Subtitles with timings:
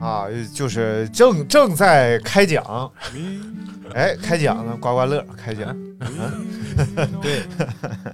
[0.00, 2.90] 啊，就是正正在开讲，
[3.94, 5.76] 哎，开讲呢，刮刮乐开奖，
[7.20, 7.42] 对，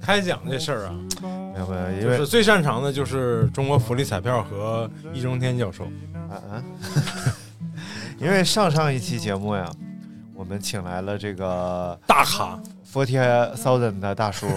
[0.01, 5.85] 开奖这事儿啊，没有没有，因为就是最擅长的就是中国福利彩票和易中天教授。
[6.29, 6.63] 啊啊，
[8.17, 9.69] 因为上上一期节目呀，
[10.33, 12.59] 我们请来了这个大咖
[12.91, 13.19] ，Forty
[13.55, 14.47] Thousand 的大叔，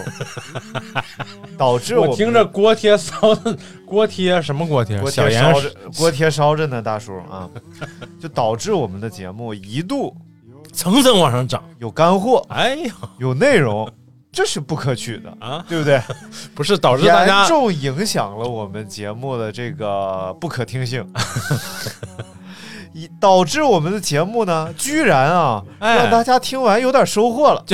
[1.59, 5.01] 导致们我听着锅贴烧的锅贴什么锅贴？
[5.01, 7.49] 锅小严贴烧着锅贴烧着呢，大叔啊，
[8.21, 10.15] 就导致我们的节目一度
[10.73, 11.63] 层层往上涨。
[11.79, 13.91] 有干货，哎呀有内容，
[14.31, 16.01] 这是不可取的，啊，对不对？
[16.55, 21.05] 不是导致大严重影响了我们节目的这个不可听性，
[22.93, 27.65] 以导致我们的节目呢，居然啊，哎让大家听完有点收获了，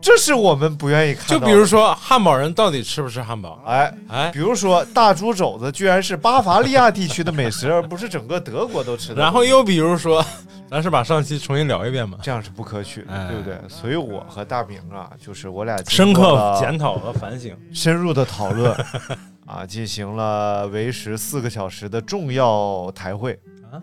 [0.00, 1.40] 这是我们不愿意看到的。
[1.40, 3.62] 就比如说汉堡人到底吃不吃汉堡？
[3.66, 9.20] 哎，哎比，如说大猪肘子居然是巴伐利亚地区的美食，而不是整个德国都吃的。
[9.20, 10.24] 然后又比如说，
[10.70, 13.58] 咱是把上期重新聊一遍嘛，这样是不可取的，哎对不对？
[13.68, 17.54] 所以我和大明啊，就是我俩深刻检讨和反省。
[17.72, 18.72] 深入的讨论
[19.46, 23.38] 啊，进行了为时四个小时的重要台会
[23.70, 23.76] 啊，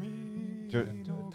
[0.69, 0.79] 就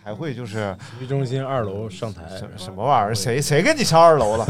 [0.03, 3.15] 是台会就是体育中心二楼上台，什什么玩意儿？
[3.15, 4.47] 谁谁跟你上二楼了？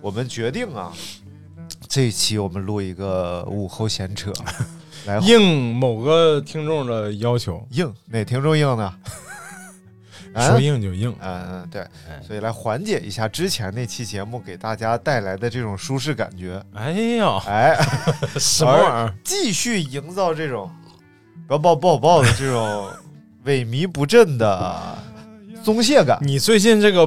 [0.00, 0.92] 我们决定啊，
[1.88, 4.32] 这一期我们录一个午后闲扯，
[5.06, 8.94] 来应某个听众的要求，应哪听众应呢？
[10.34, 11.12] 啊 说硬就硬。
[11.20, 17.76] 嗯嗯，对哎，所以来缓解一下之前那期节目给大家带来的这种舒适感觉，哎呀，哎，
[18.38, 19.14] 什么玩意儿？
[19.24, 20.70] 继续营造这种
[21.48, 22.88] 不要抱不好抱的这种
[23.48, 24.76] 萎靡不振的
[25.64, 26.18] 松懈感。
[26.20, 27.06] 你最近这个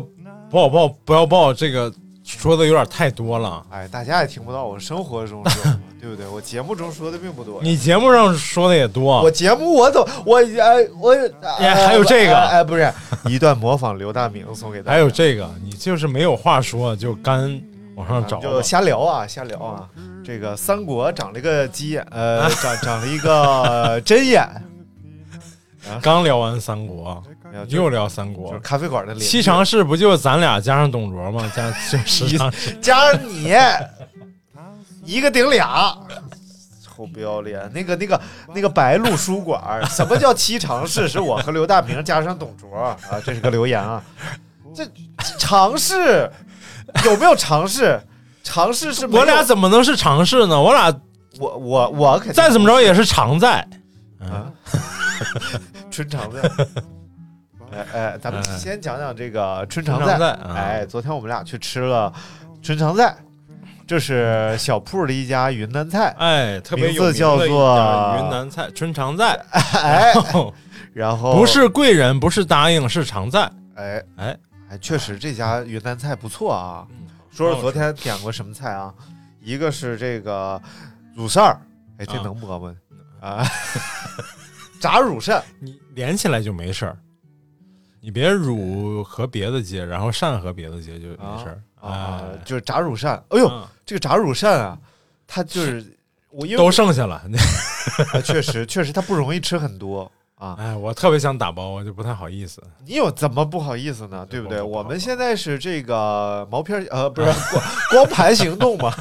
[0.49, 1.93] 不好报不要报，这个
[2.25, 3.63] 说的有点太多了。
[3.69, 5.63] 哎，大家也听不到我生活中说，
[6.01, 6.27] 对不对？
[6.27, 7.61] 我节目中说的并不多。
[7.61, 11.15] 你节目上说的也多我，节目我怎我哎我
[11.59, 12.91] 哎还有这个哎哎不是
[13.25, 17.61] 一段模仿刘大明送给大家，还有这个，你就是没有话说，就干
[17.95, 18.43] 往上找吧。
[18.43, 19.87] 就瞎聊啊瞎聊啊。
[20.23, 24.47] 这个三国长了一个鸡眼，呃， 长长了一个针眼，
[26.01, 27.21] 刚聊完三国，
[27.67, 28.59] 又聊三就是国。
[28.59, 31.51] 咖啡馆的七常侍不就咱俩加上董卓吗？
[31.55, 32.71] 加就十常侍。
[32.81, 33.53] 加上你，
[35.03, 35.97] 一个顶俩，
[36.83, 37.69] 臭不要脸！
[37.73, 38.21] 那个、那个、
[38.53, 41.07] 那个白鹿书馆，什么叫七常侍？
[41.07, 44.03] 是我和刘大明加上董卓啊，这是个留言啊。
[44.73, 44.87] 这
[45.37, 46.31] 常侍
[47.05, 47.99] 有没有常侍？
[48.43, 50.59] 常侍是我俩怎么能是常侍呢？
[50.59, 50.93] 我俩
[51.39, 53.67] 我我我肯定再怎么着也是常在。
[54.19, 54.51] 啊，
[55.91, 56.41] 春常在。
[57.71, 60.31] 哎哎，咱们哎先讲讲这个春常在。
[60.53, 62.11] 哎，昨天我们俩去吃了
[62.61, 63.15] 春常在，
[63.87, 66.13] 这是小铺的一家云南菜。
[66.17, 70.13] 哎，特别有名字叫做云南菜春常在，哎，
[70.93, 73.49] 然后不是贵人，不是答应，是常在。
[73.75, 74.37] 哎哎，
[74.69, 76.85] 哎，确实这家云南菜不错啊。
[76.89, 76.97] 嗯
[77.33, 78.93] 说说昨天点过什么菜啊？
[79.41, 80.61] 一个是这个
[81.15, 81.57] 乳扇儿，
[81.97, 82.75] 哎，这啊能播吗？
[83.21, 83.47] 啊，
[84.81, 86.97] 炸乳扇，你连起来就没事儿，
[88.01, 93.23] 你别乳和别的接，然后扇和别的接就没事儿啊哎，就是炸乳扇。
[93.29, 94.77] 哎呦，嗯这个炸乳扇啊，
[95.27, 95.95] 它就是
[96.31, 97.15] 我因为都剩下了。
[98.13, 100.55] 啊确实确实它不容易吃很多啊。
[100.59, 102.61] 哎，我特别想打包，我就不太好意思。
[102.85, 104.25] 你有怎么不好意思呢？
[104.29, 104.61] 对不对？
[104.61, 108.93] 我们现在是这个毛片呃，不是光光盘行动嘛，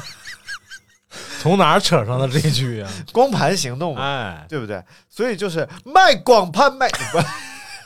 [1.41, 2.87] 从哪儿扯上的这句呀？
[3.11, 4.83] 光盘行动嘛，哎，对不对？
[5.09, 7.17] 所以就是卖光盘卖， 不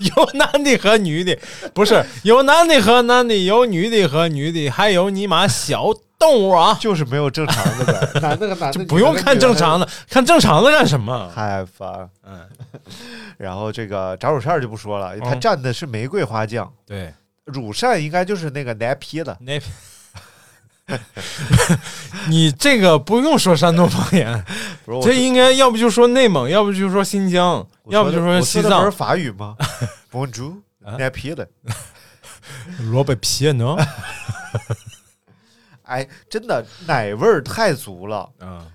[0.04, 1.38] 有男的和女的，
[1.74, 5.86] 不是有男的和男的，有女的和女的，还有你妈小
[6.20, 6.76] 动物啊！
[6.82, 11.32] 就是没有正常的呗，男的和男的不用看正常的，看正常的干什么？
[11.34, 12.10] 太烦。
[12.26, 12.42] 嗯，
[13.38, 17.14] 然后这个炸乳扇就不说了，它嗯蘸的是玫瑰花酱，对，
[17.46, 19.58] 乳扇应该就是那个奶皮的，那
[22.30, 24.44] 你这个不用说山东方言，
[25.02, 28.92] 这应该要不就说内蒙，要不就说新疆，要不就说西藏不是。
[28.92, 29.56] 法语吗？
[30.12, 30.54] Bonjour，
[30.84, 31.46] 啊奶皮了。
[32.92, 33.76] 萝卜皮呢？
[35.84, 38.66] 哎，真的奶味儿太足了，啊，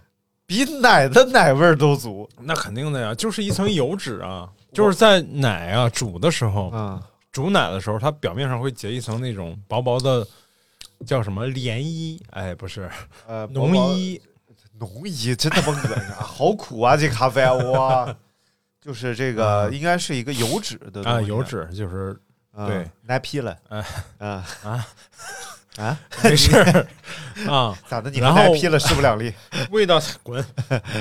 [0.46, 2.28] 比奶的奶味儿都足。
[2.40, 7.00] 那肯定的呀，就是一层油脂啊，就是在奶啊煮的时候，嗯，
[7.32, 10.26] 煮奶的时候，它表面上会结一层那种薄薄的，
[11.06, 12.20] 叫什么涟漪？
[12.30, 12.90] 哎，不是
[13.26, 14.20] 呃，浓衣，
[14.78, 16.16] 浓衣真他妈恶心啊！
[16.22, 18.16] 好苦啊，这咖啡啊哇！
[18.80, 22.18] 就是这个应该是一个油脂的东啊，西油，脂就是
[22.54, 23.84] 嗯对，奶皮了，哎
[24.18, 24.30] 嗯
[24.62, 24.86] 啊
[25.76, 26.86] 啊， 没事儿
[27.50, 28.10] 啊，咋的？
[28.10, 29.32] 你奶皮了势不两立。
[29.70, 30.44] 味道滚，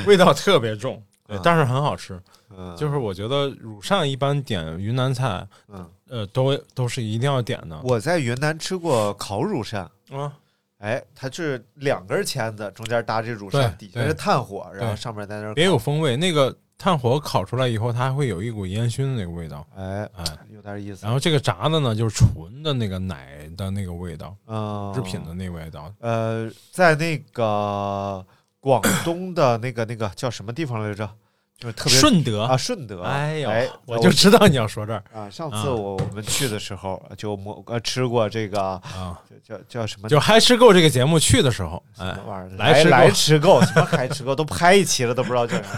[0.05, 2.19] 味道特别重，对啊但是很好吃。
[2.57, 7.79] 嗯，就是我觉得乳扇一般点云南菜，嗯，呃，都都是一定要点的。
[7.83, 10.33] 我在云南吃过烤乳扇，啊，
[10.79, 16.17] 哎，它是两根签子，中间搭这乳扇，底下是炭火，然后上面在那儿别有风味。
[16.17, 19.65] 那个炭火烤出来以后，它还会有一股烟熏的那个味道。
[19.75, 21.05] 哎，哎，有点意思。
[21.05, 25.93] 然后这个炸的呢，就是纯的那个奶的那个味道，嗯，制品的那个味道。
[25.99, 28.25] 呃，在那个
[28.69, 31.09] 广东的那个那个叫什么地方来着？
[31.57, 33.01] 就是特别顺德啊，，顺德。
[33.01, 39.19] 哎呦，哎，我就知道你要说这儿啊，上次啊我我们去的时候就摸呃吃过这个啊。
[39.43, 40.07] 叫叫叫什么？
[40.07, 42.57] 就嗨吃够这个节目去的时候，哎什么，玩意儿？
[42.57, 44.33] 来来吃够，什么嗨吃够？
[44.33, 45.69] 都拍一期了，都不知道叫啥。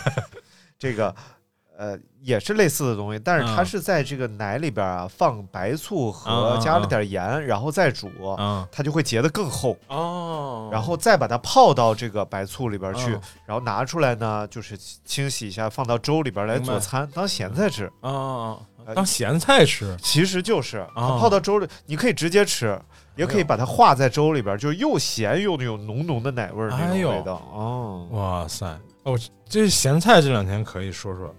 [0.78, 1.16] 这个
[1.82, 3.66] 呃也是类似的东西，但是它嗯。
[3.66, 8.08] 是在这个奶里边啊放白醋和嗯嗯加了嗯点盐，然后再煮，
[8.38, 9.76] 啊它就会结得更厚。
[9.88, 13.22] 哦，然后再把它泡到这个白醋里边去，嗯。
[13.48, 17.92] 然后拿出来呢，就是清洗一下，放到粥里边来做餐，当咸菜吃。
[18.02, 22.80] 啊，呃当咸菜吃，其实就是它哦泡到粥里，你可以直接吃，
[23.16, 27.42] 也可以把它化在粥里边，就是又咸又有浓浓的奶味儿那种味道。
[27.52, 28.68] 哦，哇塞！
[29.04, 29.18] 哦，
[29.50, 31.34] 这咸菜这两天可以说说，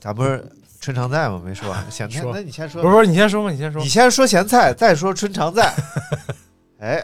[0.00, 0.44] 咱不是
[0.80, 1.40] 春常在吗？
[1.44, 2.82] 没说完咸菜，那你先说。
[2.82, 3.88] 不是不是，你先说吧，你先说你。
[3.88, 5.72] 先说咸菜，再说春常在。
[6.80, 7.02] 哎，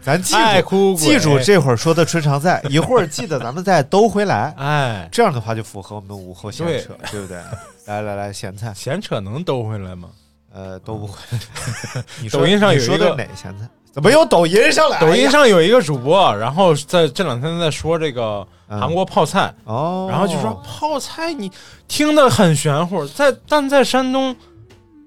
[0.00, 0.34] 咱记
[0.68, 4.54] 住，记住，这会儿说的春常在，一会儿记得咱们再兜回来。
[4.58, 7.38] 哎，这样的话就符合我们午后闲扯，对不对？
[7.86, 10.10] 来来来，咸菜，闲扯能兜回来吗？
[10.52, 11.18] 呃，兜不会。
[12.20, 13.66] 你抖音上有你说的一个哪咸菜？
[13.92, 14.98] 怎么又抖音上来？
[14.98, 18.80] 抖音上有一个主播，然后在这两天在说这个嗯。
[18.80, 21.52] 韩国泡菜，哦，然后就说泡菜你
[21.86, 24.34] 听得很玄乎，在但在山东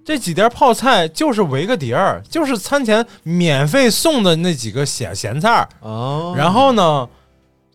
[0.06, 5.68] 这几碟泡菜就是围个碟儿，就是餐前免费送的那几个咸咸菜儿。
[5.80, 7.10] 哦，然后呢，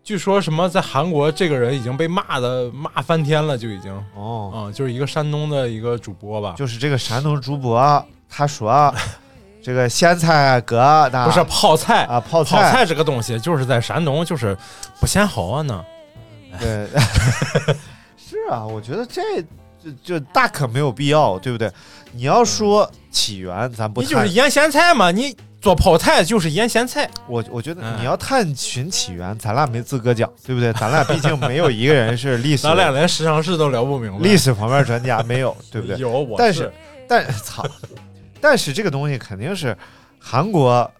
[0.05, 3.93] 据说什么在韩国这个人已经被骂的骂翻天了，就已经。
[3.93, 8.95] 啊、哦，就是一个山东的一个主播吧，就是这个山东主播，他说
[9.62, 14.57] 这个咸菜疙瘩不是泡菜啊，泡泡菜这个东西就是在山东就是
[14.99, 15.85] 不嫌好啊呢。
[16.59, 16.87] 对，
[18.17, 19.23] 是啊，我觉得这
[19.83, 21.71] 就就大可没有必要，对不对？
[22.12, 27.09] 你要说起源，咱不你就是腌咸菜嘛，你做泡菜就是腌咸菜。
[27.29, 30.73] 我我觉得嗯你要探寻起源，咱俩没资格讲，对不对？
[30.73, 34.19] 咱俩毕竟没有一个人是历史 咱俩连十常侍都聊不明白。
[34.19, 35.97] 历史方面专家，没有，对不对？
[36.01, 36.73] 有我但是
[37.09, 37.65] 但操，
[38.41, 39.77] 但是这个东西肯定是
[40.19, 40.91] 韩国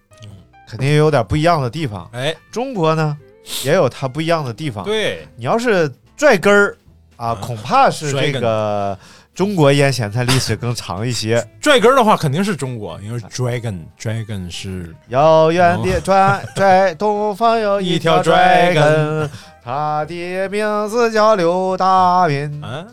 [0.67, 3.17] 肯定也有点不一样的地方，哎，中国呢
[3.63, 4.83] 也有它不一样的地方。
[4.83, 6.77] 对，你要是拽根儿
[7.17, 8.97] 啊，嗯恐怕是这个
[9.33, 11.45] 中国腌咸菜历史更长一些。
[11.61, 19.29] 拽根儿的话肯定是中国，因为 dragon dragon 是遥远的 拽拽，东方有一条 dragon，
[19.63, 22.63] 他的名字叫刘大民。
[22.63, 22.87] 啊。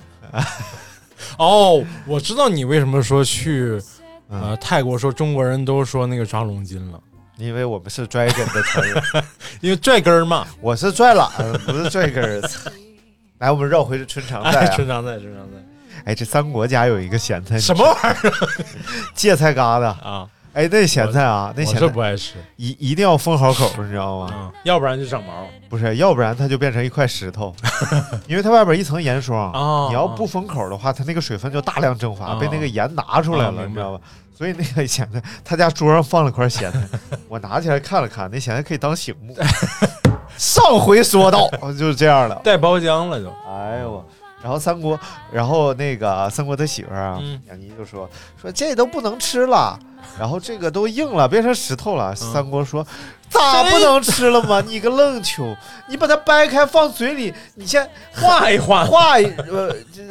[1.38, 3.80] 哦，我知道你为什么说去
[4.30, 7.00] 嗯呃泰国说中国人都说那个抓龙筋了，
[7.36, 9.24] 因为我们是 dragon 的词儿，
[9.60, 10.46] 因为拽根儿嘛。
[10.60, 11.30] 我是拽懒，
[11.66, 12.50] 不是拽根儿。
[13.38, 14.74] 来，我们绕回春常菜哎，啊。
[14.74, 15.58] 春常在，春常在，
[16.04, 18.32] 哎，这三国家有一个咸菜，什么玩意儿
[19.14, 19.84] 芥菜疙瘩。
[19.84, 20.28] 啊？
[20.54, 24.28] 哎，那咸菜啊，那咸菜不爱吃，一一定要封好口，你知道吗？
[24.32, 25.46] 嗯，要不然就长毛。
[25.68, 27.54] 不是，要不然它就变成一块石头，
[28.26, 29.52] 因为它外边一层盐霜。
[29.52, 34.00] 哦你要不封口的话，它那个水分就大量蒸发，哦被那个盐拿出来了，哦你知道吧？
[34.36, 36.80] 所以那个咸菜，他家桌上放了块咸菜，
[37.28, 39.36] 我拿起来看了看，那咸菜可以当醒目。
[40.36, 43.28] 上回说到就是这样的，带包浆了就。
[43.48, 44.04] 哎呦我。
[44.42, 44.98] 然后三国，
[45.32, 48.08] 然后那个三国他媳妇儿啊，嗯杨妮就说
[48.40, 49.78] 说这都不能吃了，
[50.18, 52.12] 然后这个都硬了，变成石头了。
[52.12, 52.86] 嗯三国说
[53.28, 54.62] 咋不能吃了吗？
[54.66, 55.54] 你个愣球，
[55.88, 60.02] 你把它掰开放嘴里，你先画一画画一呃，这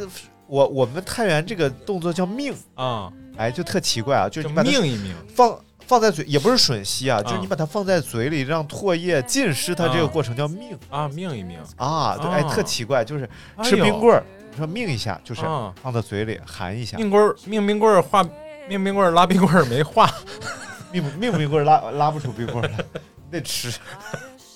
[0.46, 5.15] 我我们太原这个动作叫命，啊，哎，就特奇怪啊，就是你把它命一命。
[5.34, 5.57] 放
[5.88, 10.77] 放在嘴也不是吮吸啊，就是啊你把它放在嘴里，让唾液浸湿它，这个啊过程叫命。
[10.89, 12.17] 啊，命一命，啊。
[12.17, 12.53] 对，哎，啊。
[12.53, 13.29] 特奇怪，就是
[13.63, 15.74] 吃冰棍儿，你说命一下，就是啊。
[15.82, 18.22] 放到嘴里含一下，命棍儿命冰棍儿化
[18.67, 20.10] 命冰棍儿拉冰棍儿没化，
[20.91, 22.77] 命命冰棍儿拉拉不出冰棍儿来，
[23.25, 23.74] 你 得吃。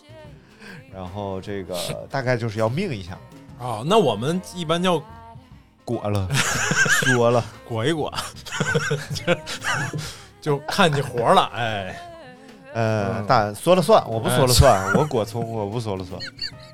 [0.94, 1.78] 然后这个
[2.10, 3.18] 大概就是要命一下，
[3.58, 5.02] 啊，那我们一般叫
[5.86, 7.44] 裹了，说了。
[7.66, 8.14] 裹一裹，
[10.42, 11.96] 就就看起活了，哎，
[12.74, 13.26] 呃，嗯。
[13.28, 14.36] 大说了算，我不哎。
[14.36, 16.20] 说了算， 我果聪，我不说了算。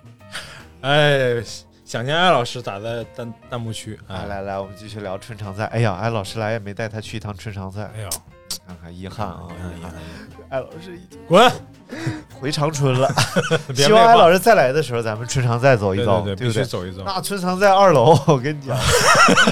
[0.82, 1.44] 哎，
[1.84, 5.66] 想念艾老师打在弹弹幕区，哎，来来来，我们继续聊春常在。
[5.68, 8.10] 哎呀，艾老师来也没带他去一趟春常在，哎呀，
[8.66, 9.48] 看看遗憾啊，
[9.78, 9.94] 遗憾。
[10.50, 11.52] 艾老师已经滚，
[12.40, 13.10] 回长春了，
[13.76, 16.52] 希望艾老师再来的时候，咱们春常再走一走，必不对？
[16.52, 18.78] 须走一走，那春常在二楼，我跟你讲，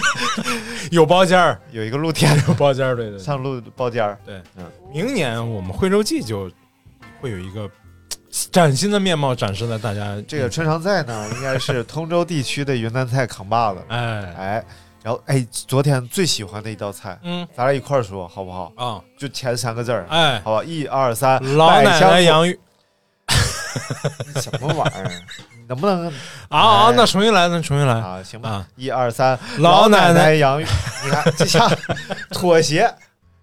[0.91, 3.19] 有包间儿， 有一个露天有包间儿，对对对。
[3.19, 4.65] 上露包间儿，对，嗯。
[4.93, 6.49] 明年我们徽州记就
[7.19, 7.69] 会有一个
[8.51, 13.79] 崭新的面貌展示在大家这个春常在呢，应该是通州地区的云南菜扛把子。
[13.89, 14.33] 哎。
[14.37, 14.65] 哎，
[15.03, 17.45] 然后哎，昨天最喜欢的一道菜，嗯。
[17.55, 18.71] 咱俩一块儿说好不好？
[18.77, 19.01] 啊。
[19.17, 22.57] 就前三个字儿，哎，好吧，一二三，老奶奶洋芋
[24.41, 25.11] 什么玩意儿？
[25.57, 26.13] 你能不能啊
[26.49, 27.93] 啊，哎那重新来，那重新来。
[27.95, 28.21] 啊？
[28.23, 30.65] 行吧啊，一二三，老奶奶奶洋芋，
[31.03, 31.67] 你看这下
[32.31, 32.93] 妥协，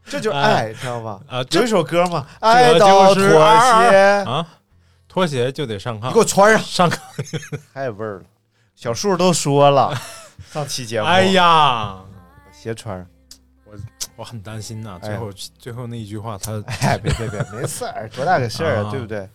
[0.05, 1.21] 这就是爱，知道吗？
[1.29, 3.15] 啊，这有一首歌嘛，爱到妥
[3.91, 4.47] 协，啊，
[5.09, 6.09] 拖鞋就得上炕。
[6.09, 6.99] 你给，我穿上，上炕，
[7.75, 8.23] 太味儿了。
[8.75, 9.95] 小树都说了，
[10.53, 11.97] 上期节目，哎，呀，
[12.53, 13.07] 鞋穿上，
[14.17, 18.91] 我很担心呐，哎最后最后那一句话，他哎，别别别，没事儿，多大个事儿啊，啊。
[18.91, 19.29] 对不对？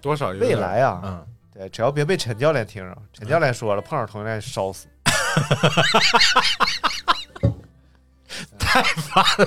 [0.00, 4.86] 多少有点未来啊嗯，对，只要别被陈教练听着，陈教练说了，碰上同性恋烧死。
[8.58, 9.46] 太烦了，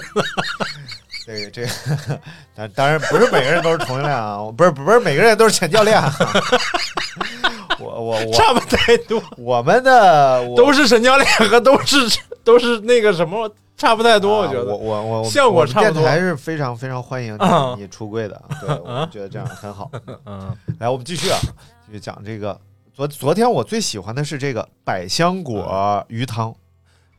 [1.25, 1.69] 这个这个，
[2.55, 6.11] 当当然不是每个人都是同性恋啊， 不是不是每个人都是陈教练啊。
[7.79, 11.97] 我我我差不太多，我们的我都是沈教练和都是
[12.43, 14.63] 都是那个什么，差不太多，我觉得。
[14.63, 16.03] 我得我我效果差不多。
[16.03, 17.73] 电台是非常非常欢迎啊。
[17.75, 19.89] 你你出柜的，对，我觉得这样很好。
[20.27, 20.55] 嗯。
[20.77, 21.39] 来，我们继续啊，
[21.87, 22.55] 继续讲这个。
[22.93, 26.53] 昨昨天我最喜欢的是这个百香果鱼汤，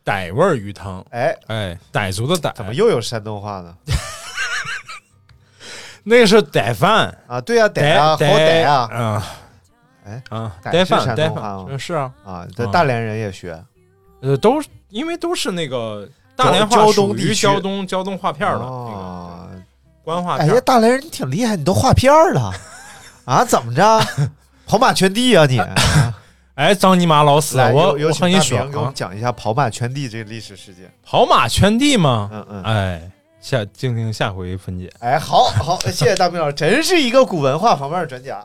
[0.04, 3.74] 傣味儿鱼汤，哎，哎，傣族的傣，怎么又有山东话呢？
[6.04, 9.22] 那个是傣饭，啊，对呀，傣啊，好傣啊，嗯，
[10.04, 11.76] 哎啊，傣饭，傣饭。
[11.76, 13.60] 是啊，啊，这啊大连人也学，
[14.20, 19.48] 呃，都是因为都是那个大连话属于胶东胶东画片儿的那个哦，
[20.02, 22.52] 官话片儿，哎呀，大连人你挺厉害，你都画片儿了
[23.24, 23.44] 啊？
[23.44, 24.00] 怎么着？
[24.66, 25.60] 跑马圈地啊你？
[26.54, 30.92] 哎，张尼玛老死，来，我我和你给我们啊，讲一下跑马圈地这个历史事件。
[31.02, 33.10] 跑马圈地嘛，嗯嗯，哎，
[33.40, 34.92] 下静听下回分解。
[35.00, 38.44] 哎，好好，谢谢大明老师，真是一个古文化方面的专家。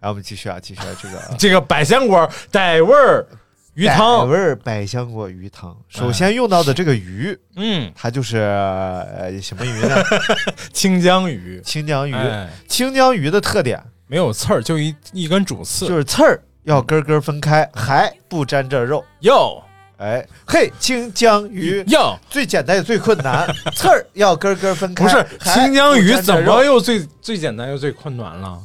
[0.00, 3.26] 来，我们继续啊，继续啊，这个 这个百香果傣味儿
[3.74, 5.76] 鱼傣汤，味儿百香果鱼汤。
[5.88, 9.96] 首先用到的这个鱼，嗯，它就是呃什么鱼呢？
[10.72, 12.12] 清江鱼，清江鱼。
[12.12, 19.04] 哎，清江鱼的特点没有刺儿，就一一根主刺，就是刺儿要根根分开，还不沾着肉。
[19.20, 19.62] 哟
[19.98, 23.46] 哎，嘿，清江鱼哟，最简单也最困难，
[23.76, 25.04] 刺儿要根根分开。
[25.04, 28.58] 不是还清江鱼怎么又最最简单又最困难了？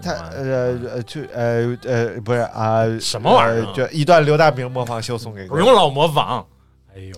[0.00, 6.46] 他，呃呃就呃呃不是啊、什么玩意儿啊呃就一段刘大明模仿秀送给你不用老模仿。
[6.94, 7.14] 哎呦，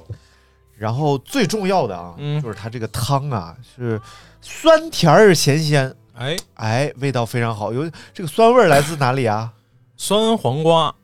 [0.77, 4.01] 然后最重要的啊，嗯就是它这个汤啊是
[4.41, 7.73] 酸甜儿咸鲜，哎，哎，味道非常好。
[7.73, 9.53] 有这个酸味来自哪里啊？
[9.97, 10.95] 酸黄瓜，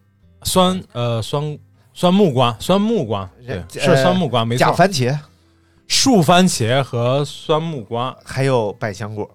[0.42, 1.58] 酸呃酸
[1.94, 3.30] 酸木瓜，酸木瓜，
[3.70, 4.58] 是酸木瓜，没错。
[4.58, 5.16] 假番茄，
[5.86, 9.30] 树番茄和酸木瓜，还有百香果。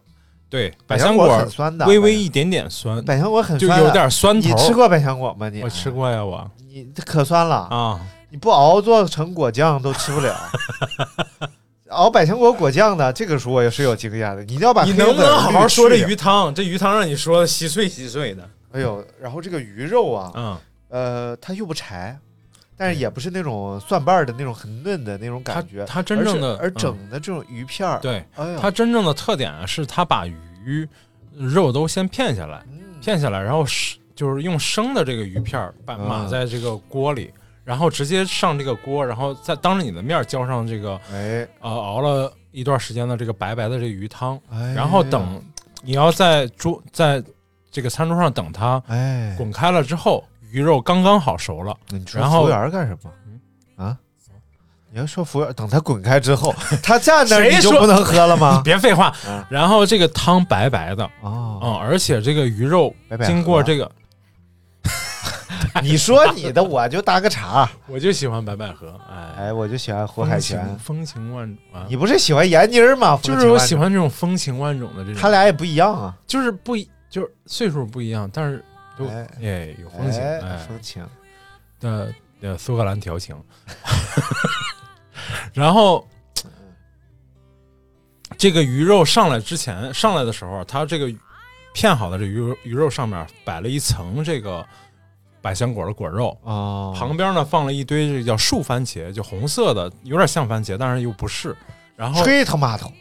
[0.53, 4.47] 对，百香果很酸的，微微一点点酸，百香果很酸，就有点酸头。
[4.47, 4.71] 你吃？
[4.71, 5.49] 过百香果吗？
[5.49, 10.35] 你我吃，过呀，我你这可酸了，啊，你不熬做成果酱都吃不了。
[11.89, 14.43] 熬百香果果酱的，这个书我也是有经验的。
[14.43, 16.53] 你一定要把你能不能好好说这鱼汤？
[16.53, 20.57] 这鱼汤让你说的稀碎稀碎的，哎呦，然后这个鱼肉啊，嗯，
[20.89, 22.15] 呃，它又不柴，
[22.83, 30.85] 但是也不是那种蒜瓣儿的那种很嫩的那种感觉，它真正的而整的这种鱼片儿，对，哎，它真正的特点啊是它把鱼
[31.33, 37.31] 肉都先片下来，嗯片下来，然后是就是用生的这个鱼片儿把嗯码在这个锅里，
[37.63, 45.41] 然后直接上这个锅，然后再当着你的面浇上这个哎，呃熬了一段时间的这个白白的这个鱼汤，哎然后等
[45.81, 47.23] 你要在桌在
[47.71, 53.11] 这个餐桌上等它哎，滚开了之后，鱼肉刚刚好熟了，你说然后服务员干什么？
[53.83, 53.97] 啊
[54.91, 58.61] 你要说服务员等他滚开之后， 他站那儿你就不能喝了吗？
[58.63, 59.43] 别废话嗯。
[59.49, 62.93] 然后这个汤白白的，哦，嗯，而且这个鱼肉
[63.25, 63.91] 经过这个，
[65.81, 67.67] 你说你的，我就搭个茬。
[67.87, 70.77] 我就喜欢白百合，哎，哎，我就喜欢胡海泉。
[70.77, 73.17] 风情万啊，你不是喜欢闫妮儿吗？
[73.23, 76.15] 就是我喜欢，这种风情万种的这种，他俩也不一样啊。
[76.27, 78.63] 就是不一，就是岁数不一样，但是都
[78.99, 81.05] 哎哎有风情，哎哎风情。
[81.79, 83.35] 的呃苏格兰调情，
[85.53, 86.07] 然后
[88.37, 91.13] 这个鱼肉上来之前，上来的时候，它这个
[91.73, 94.65] 片好的这鱼肉鱼肉上面摆了一层这个
[95.41, 101.53] 百香果的果肉，哦，旁边呢放了一堆这个叫树番茄，就红色的，有点像番茄，但是又不是。
[101.97, 102.91] 然后吹他妈头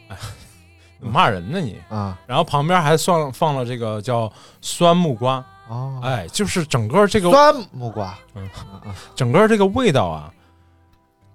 [0.98, 2.18] 骂人呢你，啊！
[2.26, 8.48] 然后旁边还放放了这个叫酸木瓜，哦，哎，就是整个这个酸木瓜，嗯
[9.14, 10.32] 整个这个味道啊，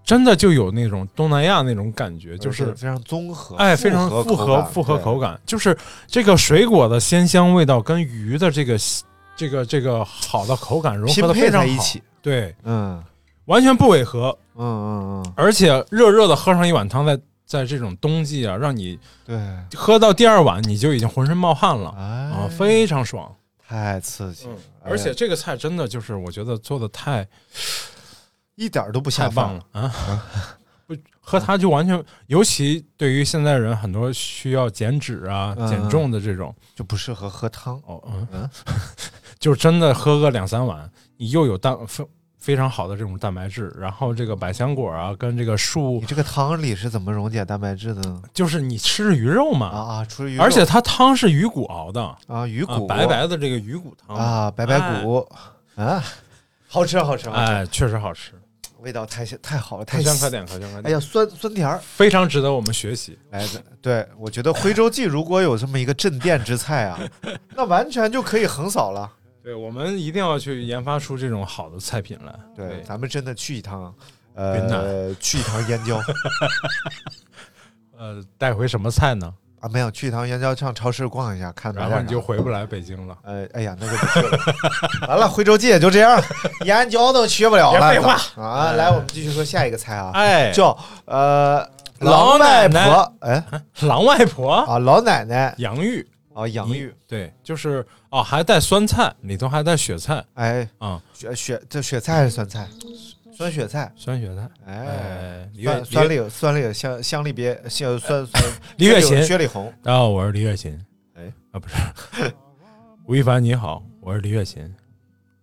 [0.03, 8.77] 真的就有那种东南亚那种感觉，就是非常综合，哎，非常复合复合口感，就是这个水果的鲜香味道跟鱼的这个
[9.35, 13.03] 这个这个好的口感融合的非常好，一起，对，嗯
[13.45, 19.39] 完全不违和，嗯嗯嗯，而且热热的喝上一碗汤，在在这种冬季啊，让你对，
[19.73, 23.33] 喝到第二碗你就已经浑身冒汗了哎啊，非常爽。
[23.67, 27.27] 太刺激了，哎而且这个菜真的就是我觉得做的太
[28.55, 29.93] 一点都不下饭了啊！
[30.87, 37.75] 不喝它就完全，尤其对于现在人很多需要减脂啊、嗯减重的这种，就不适合喝汤。
[37.85, 38.49] 哦嗯嗯，
[39.37, 42.07] 就真的喝个两三碗，你又有蛋非
[42.47, 48.21] 非常好的这种蛋白质，然后这个百香果啊跟这个树你，这个汤里是怎么溶解蛋白质的呢？
[48.33, 55.27] 就是你吃鱼肉嘛，啊啊，除了鱼肉，而且它汤是鱼骨熬的，啊鱼骨啊白白的这个鱼骨汤，啊白白骨
[55.75, 56.01] 啊，
[56.69, 58.31] 好吃好吃哎，确实好吃，
[58.79, 60.29] 味道太太好了，太细可圈可。
[60.29, 63.19] 点，可圈可点，哎呀，酸酸甜儿，非常值得我们学习。
[63.31, 66.97] 来的，对我觉得徽州记如果有这么一个镇店之菜啊，
[67.57, 69.11] 那完全就可以横扫了。
[69.47, 72.35] 对，我们一定要去研发出这种好的菜品来。
[72.53, 73.95] 对，咱们真的去一趟，
[74.35, 76.01] 云呃，去一趟燕郊
[77.97, 79.33] 呃，带回什么菜呢？
[79.61, 83.17] 啊，没有去一趟燕郊，上超市逛一下，看买然后你就回不来北京了。
[83.23, 84.37] 呃，哎呀，那就不去了。
[85.07, 86.21] 完了，徽州记也就这样，
[86.65, 87.79] 燕郊都去不了了。
[87.79, 88.73] 别废话啊！
[88.73, 91.65] 来，我们继续说下一个菜啊，哎，叫呃
[91.99, 93.41] 老外奶奶婆，哎
[93.79, 102.67] 狼外婆啊，老奶奶洋芋，啊，洋芋，对，就是哦，还带酸菜，里头还带雪菜哎，啊，雪雪这雪菜还是酸菜？
[103.31, 104.49] 酸雪菜，酸雪菜。
[104.65, 108.43] 哎，哎，李月酸里酸里有香香里别香酸酸
[108.77, 110.83] 李月琴雪里红，大家好，我是李月琴。
[111.15, 111.75] 哎啊，不是，
[113.05, 114.73] 吴亦凡你好，我是李月琴，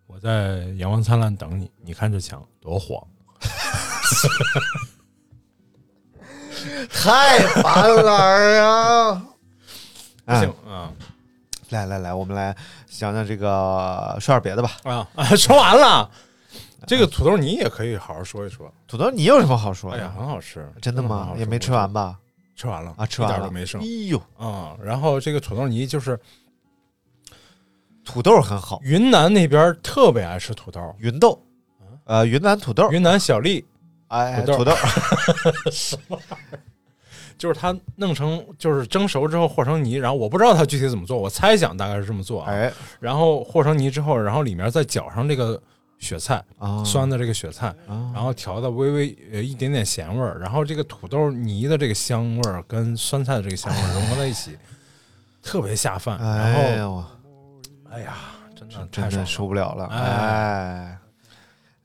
[0.08, 1.70] 我在阳光灿烂等你。
[1.80, 3.00] 你看这墙多黄
[6.90, 9.22] 太烦了儿啊！
[10.24, 10.92] 不行哎啊
[11.70, 12.54] 来来来，我们来
[12.86, 14.70] 想想这个说点别的吧。
[14.84, 15.24] 啊啊！
[15.36, 16.10] 说完了，
[16.86, 18.72] 这个土豆泥也可以好好说一说。
[18.86, 19.98] 土豆泥有什么好说的？
[19.98, 22.18] 哎呀，很好吃，真的吗也没吃完吧？
[22.56, 24.76] 吃完了啊，吃完了一点都没剩哎呦，啊。
[24.82, 26.18] 然后这个土豆泥就是
[28.04, 31.42] 土豆很好，云南那边特别爱吃土豆，云豆，
[32.04, 33.64] 呃，云南土豆，云南小粒
[34.08, 34.76] 哎，土豆土豆，
[37.36, 42.50] 就是它弄成就是蒸熟之后和成泥，然后我不知道它具体怎么做，我猜想大概是这么做啊。
[42.50, 45.60] 哎然后和成泥之后，然后里面再搅上这个
[45.98, 54.56] 雪菜，啊，酸的这个雪菜，啊然后调的微微呃一点点咸味儿，然后这个土豆泥的这个香味儿跟酸菜的这个香味儿融合在一起，
[55.42, 56.18] 特别下饭。
[56.18, 57.04] 哎然后
[57.90, 58.14] 哎呀，
[58.56, 59.10] 真的真。
[59.10, 60.98] 的受不了了，哎哎。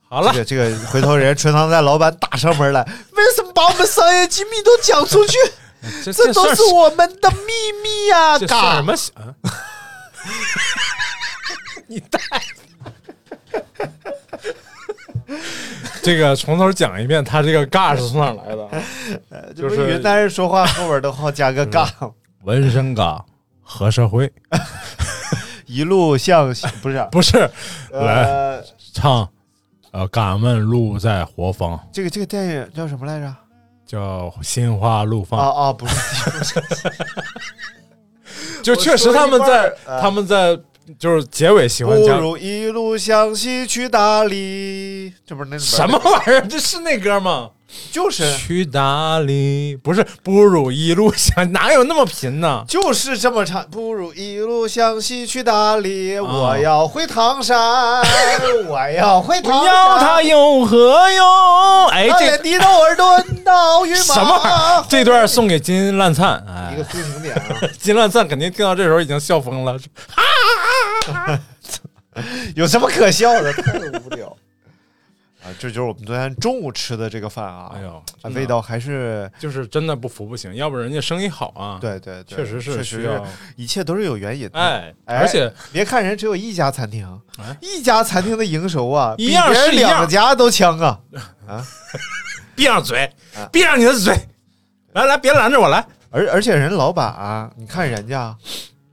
[0.09, 5.37] 好了这，个这个，回头人家春堂在老板打上门来，为什么把我们商业机密都讲出去？
[6.03, 7.37] 这这都是我们的秘
[7.83, 8.37] 密呀！
[8.37, 9.13] 这算什嘎，么小？
[9.15, 9.33] 啊
[11.87, 12.19] 你带。
[16.01, 18.67] 这个从头讲一遍，他这个尬是从哪来的？
[19.53, 21.87] 就是是云南人说话后边都好加个嘎，
[22.43, 23.23] 纹身嘎，
[23.61, 24.31] 和社会
[25.65, 27.37] 一路向西，不是不是
[27.91, 29.29] 来呃，唱，
[29.91, 31.79] 呃，敢问路在何方？
[31.91, 33.35] 这个这个电影叫什么来着？
[33.85, 35.39] 叫心花怒啊放。
[35.39, 36.61] 啊啊，不是，
[38.61, 40.57] 就确实他们在他们在
[40.99, 46.47] 就是结尾喜欢不讲如一路向西去大理，这不是那什么玩意儿？
[46.47, 47.49] 这是那歌吗？
[47.91, 52.63] 就是去大理，不是不如一路向，哪有那么贫呢？
[52.67, 57.57] 就是这么唱，不如一路向西去大理，啊我要回唐山，
[58.67, 60.21] 我要回唐山要它。
[60.21, 61.87] 有何用？
[61.87, 64.85] 哎，这连地豆尔顿到羽毛什么玩意儿？
[64.87, 67.41] 这段送给金烂灿，哎一个，抒情点啊！
[67.79, 69.77] 金烂灿肯定听到这时候已经笑疯了。
[72.55, 73.51] 有什么可笑的？
[73.53, 74.35] 太无聊
[75.43, 75.47] 啊！
[75.59, 84.59] 这就是我们昨天中午吃的这个饭啊，哎呦，啊味道还是就是真的不服不行，要不人家生意好啊。，对对对，确实是确实需要是，一切都是有原因的。
[84.59, 87.07] 哎，哎而且别看人只有一家餐厅
[87.39, 90.99] 哎，一家餐厅的营收啊，一样比别人是两家都强啊
[91.47, 91.65] 啊！
[92.55, 94.13] 闭上嘴啊，闭上你的嘴，
[94.93, 98.35] 来来，别拦着我来而而且人老板啊，你看人家，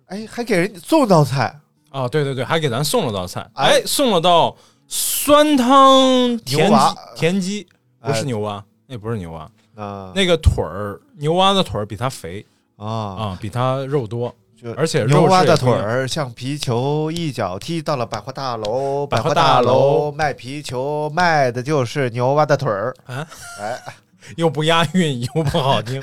[0.07, 1.59] 哎，还给人送道菜，
[1.91, 2.07] 啊！
[2.07, 4.57] 对对对，还给咱送了道菜，哎哎，送了道
[4.89, 6.77] 酸汤田鸡，
[7.17, 7.67] 田鸡
[8.01, 10.13] 不是哎牛蛙，那不是牛蛙，啊。
[10.15, 12.45] 那个腿儿，牛蛙的腿儿比它肥。
[12.77, 20.13] 啊，啊，比它肉多，就而且牛肉蛙的腿儿像皮球，一脚踢到了百货大楼，百货货大大楼。
[20.13, 22.95] 卖皮球卖的就是牛蛙的腿儿。
[23.07, 23.27] 啊，
[23.61, 23.83] 哎。
[24.35, 26.03] 又不押韵又不好听，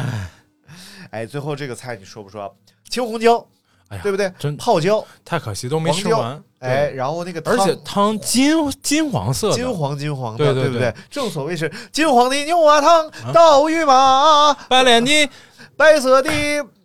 [1.10, 2.50] 哎，最后这个菜你说不说？
[2.88, 3.46] 青红椒，
[3.92, 4.32] 哎呀对不对？
[4.38, 6.42] 真泡椒，太可惜都没吃完。
[6.60, 7.54] 哎，然后那个汤。
[7.54, 10.94] 而且汤金金黄色的，金黄金黄的，对对对对不对？
[11.10, 15.30] 正所谓是金黄的牛蛙汤，倒鱼马，白脸的，
[15.76, 16.30] 白色的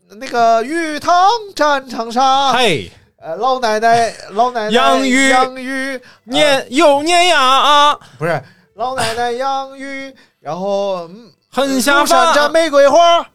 [0.10, 2.52] 那个鱼汤蘸长沙。
[2.52, 2.92] 嘿，
[3.22, 8.44] 呃，老奶奶，老奶奶养鱼养鱼，粘又粘牙，不是
[8.76, 12.52] 老奶奶养鱼，然后嗯很下如山蘸饭。
[12.52, 13.26] 玫瑰花。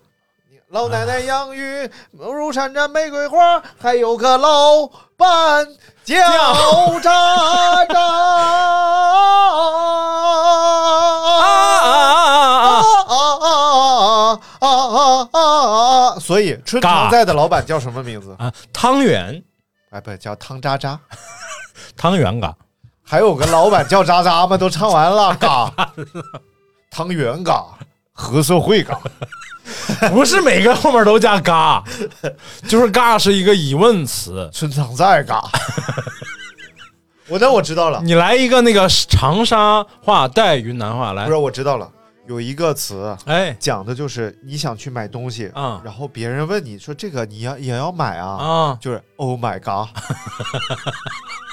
[0.73, 4.87] 老奶奶养鱼，如山蘸玫瑰花，还有个老
[5.19, 5.69] 板
[6.03, 6.19] 叫
[6.99, 8.01] 渣渣。
[8.01, 8.09] 啊
[13.07, 14.41] 啊啊啊！
[14.61, 15.39] 啊啊啊啊
[16.15, 16.19] 啊！
[16.19, 18.35] 所以春常在的老板叫什么名字？
[18.39, 19.45] 啊，汤圆，
[19.91, 20.99] 哎，不叫汤渣渣。
[21.99, 22.57] 汤圆嘎，
[23.05, 24.57] 还有个老板叫渣渣吗？
[24.57, 25.71] 都唱完了，嘎，
[26.91, 27.67] 汤圆嘎，
[28.23, 28.99] 合社会嘎，
[30.13, 31.83] 不是每个后面都加嘎，
[32.69, 34.49] 就是嘎是一个疑问词。
[34.53, 35.43] 春常在嘎。
[37.29, 41.25] 我那我知道了，你来一个那个长沙话带云南话来。
[41.25, 41.91] 不是，我知道了，
[42.27, 43.57] 有一个词哎。
[43.59, 45.81] 讲的就是你想去买东西，啊。
[45.85, 49.89] 然后别人问你说这个你要也要买啊，啊，就是 Oh my god，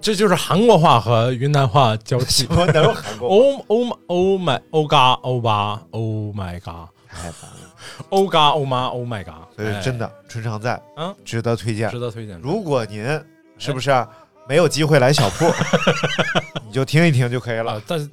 [0.00, 2.46] 这就是韩国话和云南话交替。
[2.50, 7.74] 我能有韩国？Oh oh my oh my oh god oh 吧 oh my god 太烦了
[8.10, 12.00] ，oh god oh 妈 oh my god，所以真的春常在，嗯值得推荐哎值。
[12.00, 12.38] 得推荐。
[12.40, 13.04] 如果您
[13.56, 13.90] 是不是
[14.48, 15.46] 没有机会来小铺，
[16.66, 18.10] 你就听一听就可以了啊。，但是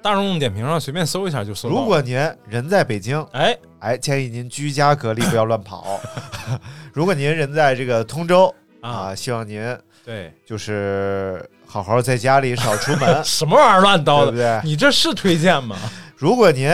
[0.00, 1.68] 大众点评上随便搜一下就搜。
[1.68, 2.16] 如果您
[2.48, 6.00] 人在北京，哎哎，建议您居家隔离，不要乱跑。
[6.94, 9.60] 如果您人在这个通州啊啊，希望您
[10.04, 14.26] 对，就是好好在家里少出门 什么玩意儿乱叨的？
[14.26, 14.60] 对不对？
[14.64, 15.76] 你这是推荐吗？
[16.16, 16.70] 如果您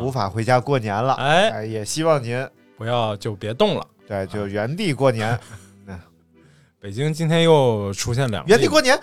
[0.00, 3.86] 无法回家过年了，哎哎，也希望您不要就别动了。
[4.06, 5.38] 对就原地过年，
[6.80, 8.98] 北京今天又出现两个原地过年。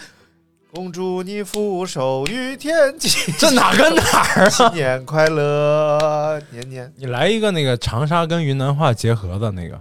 [0.74, 4.02] 恭祝你福寿与天齐， 这哪跟哪
[4.36, 4.74] 儿新啊？
[4.74, 6.94] 年快乐，年年。
[6.98, 9.80] 你来一个那个长沙跟云南话结合的那个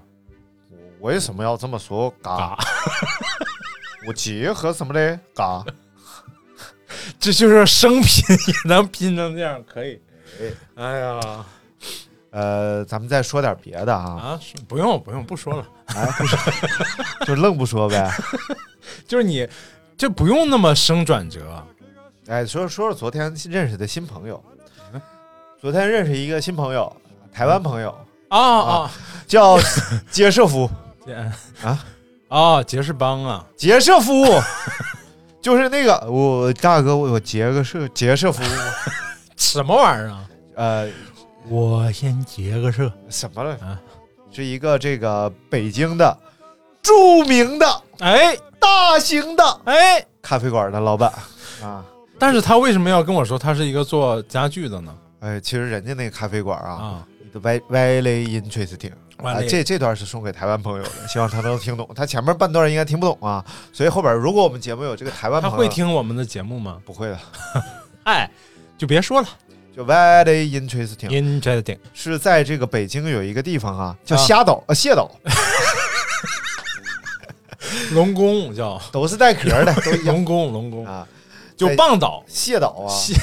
[1.00, 2.08] 我为什么要这么说？
[2.22, 2.58] 嘎，嘎，
[4.06, 5.18] 我结合什么嘞？
[5.34, 5.64] 嘎，
[7.18, 10.00] 这就是生拼 也能拼成这样，可以。
[10.74, 11.44] 哎呀
[12.30, 16.38] 呃，咱们再说点别的啊，啊，不用不用不说了，哎，不说，
[17.24, 18.10] 就愣不说呗。
[19.06, 19.48] 就是你
[19.96, 21.64] 就不用那么生转折。
[22.26, 24.42] 哎，说说说昨天认识的新朋友，
[25.60, 26.94] 昨天认识一个新朋友，
[27.32, 27.96] 台湾朋友
[28.28, 28.90] 啊啊，
[29.28, 29.56] 叫
[30.10, 30.68] 杰舍夫，
[31.06, 31.14] 杰
[31.62, 31.84] 啊
[32.28, 34.12] 啊，杰士邦啊，杰舍夫，
[35.40, 38.42] 就是那个我大哥，我我杰个舍杰舍夫，
[39.36, 40.24] 什么玩意儿啊？
[40.56, 40.88] 呃，
[41.48, 42.90] 我先结个社。
[43.08, 43.78] 什么了啊？
[44.32, 46.18] 是一个这个北京的
[46.82, 51.12] 著名的哎大型的哎，咖啡馆的老板
[51.62, 51.84] 啊。
[52.18, 54.92] 但是他为什么要跟我说他是一个做家具的呢？
[55.20, 61.88] 哎，其实人家那个咖啡馆啊，啊，的歪歪雷音吹斯汀啊，这这段是送给台湾朋友的，希望他能听懂。
[61.94, 66.78] 他前面半段应该听不懂啊，所以后边如果我们节目有这个台湾他朋友，他会听我们的节目吗？
[66.84, 67.18] 不会的？
[68.04, 68.28] 哎，
[68.76, 69.28] 就别说了。
[69.76, 75.10] 就 very interesting，interesting 是在这个北京有一个地方啊，叫啊虾岛呃蟹岛，
[77.90, 79.74] 龙宫叫都是带壳的，
[80.04, 81.06] 龙宫，龙宫啊。
[81.56, 83.14] 就在棒岛，蟹岛啊，蟹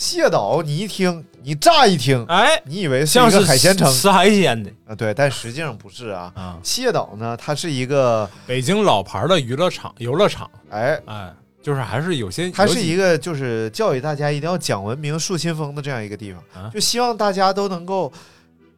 [0.00, 3.92] 蟹岛，你一听，你乍一听，哎，你以为是像是一个海鲜城。
[3.92, 4.70] 吃海鲜的。
[4.86, 4.94] 啊？
[4.96, 6.32] 对，但实际上不是啊。
[6.34, 6.58] 啊。
[6.62, 11.30] 蟹岛呢，它是一个，北京老牌的娱乐场、游乐场，哎，哎，
[11.62, 16.70] 就是还是有些，它是一个就是教育大家一定要讲文明、树新风的这样一个地方，啊。
[16.72, 18.10] 就希望大家都能够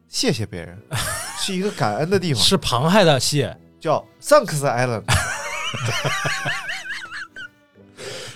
[0.09, 0.77] 谢谢别人，
[1.39, 5.03] 是一个感恩的地方，是螃蟹的蟹，叫 Thanks Island。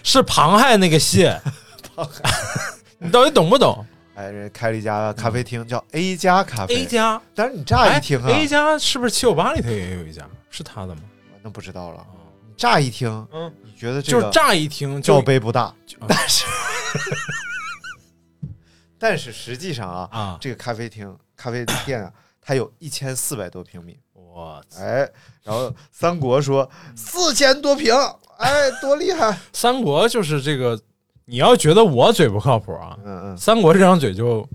[0.04, 1.38] 是螃蟹那个蟹，
[1.93, 2.23] 螃蟹，
[3.00, 6.76] 你到底懂不懂哎，人开了一家咖啡厅，叫 A 加咖啡。
[6.76, 10.28] ？A 加，但是你乍一听啊，哎，A 加是不是七九八里头也有一家？
[10.50, 11.02] 是他的吗？
[11.44, 12.04] 那不知道了。
[12.48, 15.72] 你乍一听，嗯，你觉得这个就是乍一听罩杯不大，
[16.08, 16.46] 但是
[18.98, 24.00] 但是实际上啊，啊，这个咖啡厅、咖啡店啊，它有一千四百多平米。
[24.14, 25.08] 我操哎，
[25.44, 27.94] 然后三国说四千多平，
[28.40, 29.38] 哎，多厉害！
[29.54, 30.80] 三国就是这个，
[31.30, 33.38] 你要觉得我嘴不靠谱啊，嗯嗯。
[33.38, 34.48] 三国这张嘴就，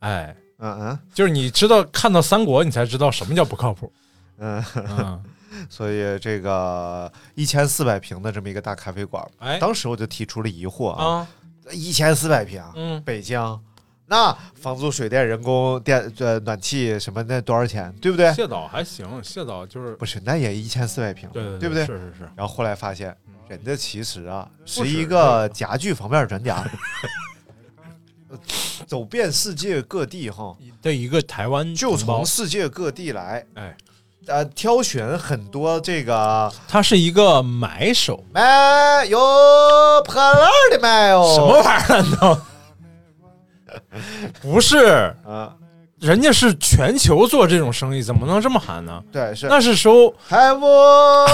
[0.00, 0.98] 哎，嗯嗯。
[1.14, 3.92] 就是你知道看到三国，你才知道什么叫不靠谱。
[4.38, 5.22] 嗯，嗯，
[5.70, 9.58] 所以这个一千四百平的这么一个大咖啡馆，哎。
[9.60, 11.28] 当时我就提出了疑惑啊，啊，
[11.70, 13.40] 一千四百平，嗯，北京，
[14.08, 18.32] 那房租、水电、人工、电呃暖气什么那多少钱，对不对？
[18.32, 21.84] 蟹岛还行，蟹岛就是不是，那也一千四百平，对对对不对？
[21.84, 23.16] 是是是，然后后来发现，
[23.48, 26.64] 人家其实啊是是一个家具方面专家，
[28.86, 33.76] 走遍世界各地哈，的一个台湾就从世界各地来，哎，
[34.28, 39.18] 呃，挑选很多这个他是一个买手，买有
[40.04, 42.42] 破烂的买哦，什么玩意儿呢？
[44.42, 45.52] 不是，啊？
[45.98, 49.02] 人家是全球做这种生意，怎么能这么喊呢？
[49.10, 49.46] 对，是。
[49.48, 51.26] 那是收还我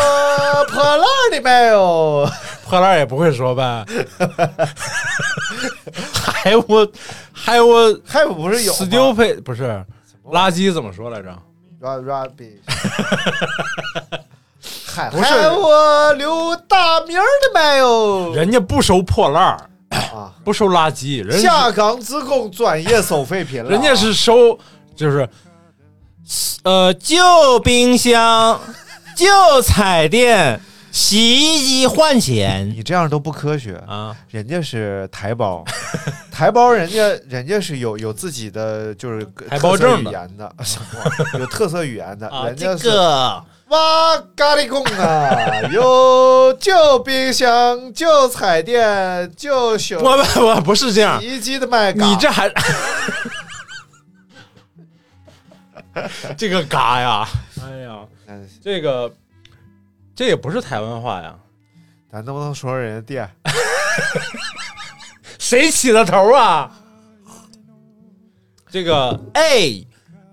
[0.68, 2.30] 破烂的买哦，
[2.64, 3.84] 破烂也不会说呗，
[6.14, 6.88] 还我
[7.32, 9.84] 还我还不是有吗？stupid 不是
[10.30, 11.36] 垃圾怎么说来着
[11.80, 12.60] ？Ra- rubbish，
[14.86, 15.24] 还不是。
[15.24, 24.58] 还我刘大名儿的买哦，人家不收破烂儿，啊，不收垃圾，人下岗职工专业收废品了，人家是收
[24.96, 25.28] 就是
[26.64, 28.60] 呃旧冰箱、
[29.16, 35.64] 旧彩电、洗衣机换钱你这样都不科学，啊，人家是台胞，
[36.30, 40.54] 台胞人家人家是有有自己的就是台胞证的特色语言的，
[41.38, 52.52] 有特色语言的，啊人家是个哇咖喱贡啊， 有旧冰箱、旧彩电、旧修我不我不是这样洗，衣机的卖嘎，你这还
[56.36, 57.26] 这个嘎呀，
[57.64, 59.10] 哎呀，嗯这个
[60.14, 61.34] 这也不是台湾话呀，
[62.12, 63.30] 咱能不能说说人家店？
[65.38, 66.70] 谁起的头啊？
[68.70, 69.82] 这个哎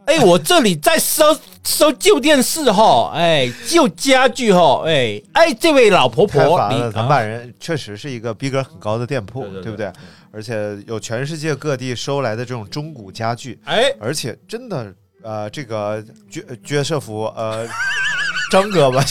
[0.10, 1.24] 哎，我这里在收
[1.63, 9.91] 收旧电视哈，哎，旧家具哈，哎哎，这位老婆婆，你咱们人确实是一个逼格很高的店铺，对不对？
[10.32, 14.91] 而且有全世界各地收来的这种中古家具，哎，而且真的
[15.22, 17.67] 呃，这个约约瑟夫呃，
[18.50, 19.06] 张哥吧，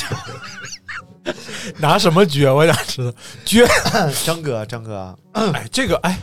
[1.79, 2.53] 拿什么撅？
[2.53, 3.13] 我想知道
[3.47, 3.69] 撅。
[4.27, 6.19] 张哥，张哥，哎，这个哎，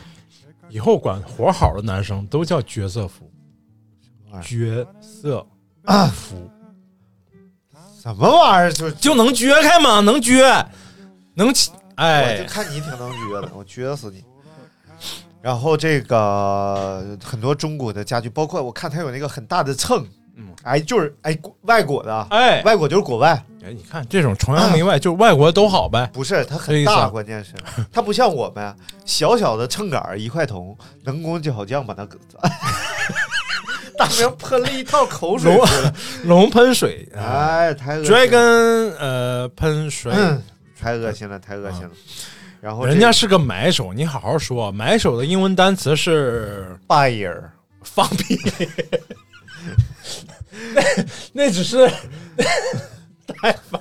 [0.67, 3.24] 以后管活好的男生都叫角色服，玩意
[4.41, 5.45] 角色
[6.13, 6.49] 服
[8.01, 8.71] 什么玩意儿？
[8.71, 9.99] 就就能撅开吗？
[10.01, 10.65] 能撅，
[11.33, 11.71] 能起。
[11.71, 14.23] 我就哎，看你挺能撅的，我撅死你。
[15.41, 23.31] 然后这个很多中国的家具，包括我看它有那个很大的秤，嗯，哎，就是哎外国的啊，哎，外国就是国外，
[23.63, 26.09] 哎，你看这种崇洋媚外，就是外国都好呗。
[26.11, 27.53] 不是它很大，啊关键是
[27.91, 32.19] 它不像我们小小的秤杆儿一块铜，能工巧匠把它搁。
[33.99, 35.93] 大明喷了一套口水龙出来，
[36.25, 40.43] 龙喷水哎，太恶心了，dragon 呃喷水，嗯
[40.79, 41.91] 太恶心了，太恶心了。
[42.61, 44.71] 然后人家是个买手，你好好说。
[44.71, 47.39] 买手的英文单词是 buyer，
[47.83, 48.39] 放屁，
[50.73, 50.81] 那
[51.33, 51.87] 那只是
[53.27, 53.79] 太烦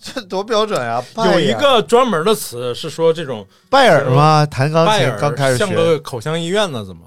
[0.00, 1.02] 这多标准啊！
[1.32, 4.44] 有一个专门的词是说这种拜耳吗？
[4.46, 7.02] 弹钢琴耳刚开始学，像个口腔医院呢，怎么？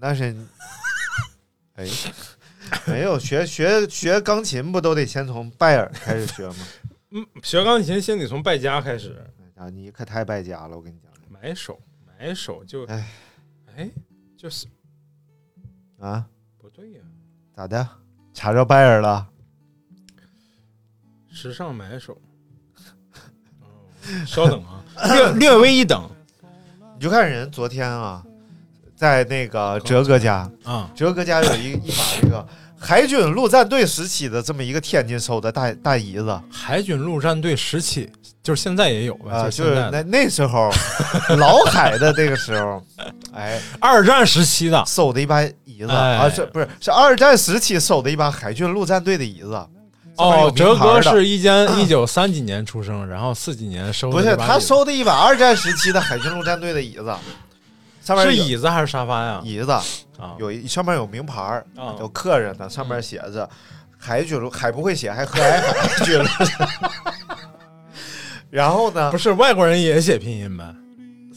[0.00, 0.34] 那是，
[1.78, 1.86] 哎，
[2.86, 6.56] 没有学学学钢琴不都得先从拜耳开始学吗？
[7.10, 9.16] 嗯，学钢琴先得从败家开始，
[9.54, 13.08] 啊，你可太败家了，我跟你讲买手买手就哎
[13.76, 13.90] 哎
[14.36, 14.66] 就是
[15.98, 16.26] 啊，
[16.58, 17.00] 不对呀，
[17.54, 17.88] 咋的？
[18.34, 19.26] 查着拜耳了？
[21.30, 22.12] 时尚买手。
[23.60, 23.66] 哦
[24.26, 26.10] 稍等啊， 略略微一等，
[26.94, 28.24] 你就看人昨天啊，
[28.98, 32.44] 在那个哲哥家，啊，哲哥家有一一把这个
[32.76, 36.40] 海军陆战队时期的这么一个天津收的大大椅子。
[36.50, 38.10] 海军陆战队时期，
[38.42, 39.32] 就是现在也有吧？
[39.32, 40.68] 啊，就就是是那那时候
[41.38, 42.82] 老海的那个时候，
[43.32, 45.88] 哎，二战时期的，收的一把椅子。
[45.90, 46.16] 哎。
[46.16, 49.64] 啊，是不是是二战时期收的一把海军陆战队的椅子？
[50.16, 57.14] 哦，哲哥是一间 一九三几年出生，然后四几年收的不是他收的一把二战时期的海军陆战队的椅子，
[58.08, 59.38] 上面是椅子还是沙发呀？
[59.44, 59.82] 椅子啊，
[60.38, 63.48] 有一上面有名牌儿，啊有客人的，上面写着
[63.98, 65.88] “海军陆”，海不会写，还喝海海。
[68.48, 70.74] 然后呢不是外国人也写拼音呗？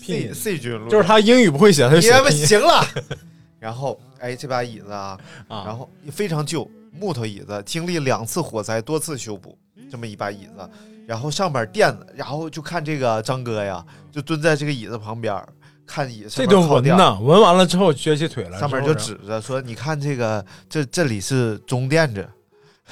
[0.02, 2.86] 拼，C 音 C 就是他英语不会写，他就写不拼音行了。
[3.60, 5.64] 然后，哎，这把椅子啊，啊。
[5.66, 9.58] 然后非常旧，木头椅子，经历两次火灾，多次修补，
[9.92, 10.70] 这么一把椅子。
[11.06, 15.46] 然后上面垫子，然后就看这个张哥呀，就蹲在这个椅子旁边儿
[15.86, 22.28] 看椅子这顿面靠垫儿，闻呢，闻完了之后撅起腿来，上面就指着说：“你看这个，这这里是棕垫子。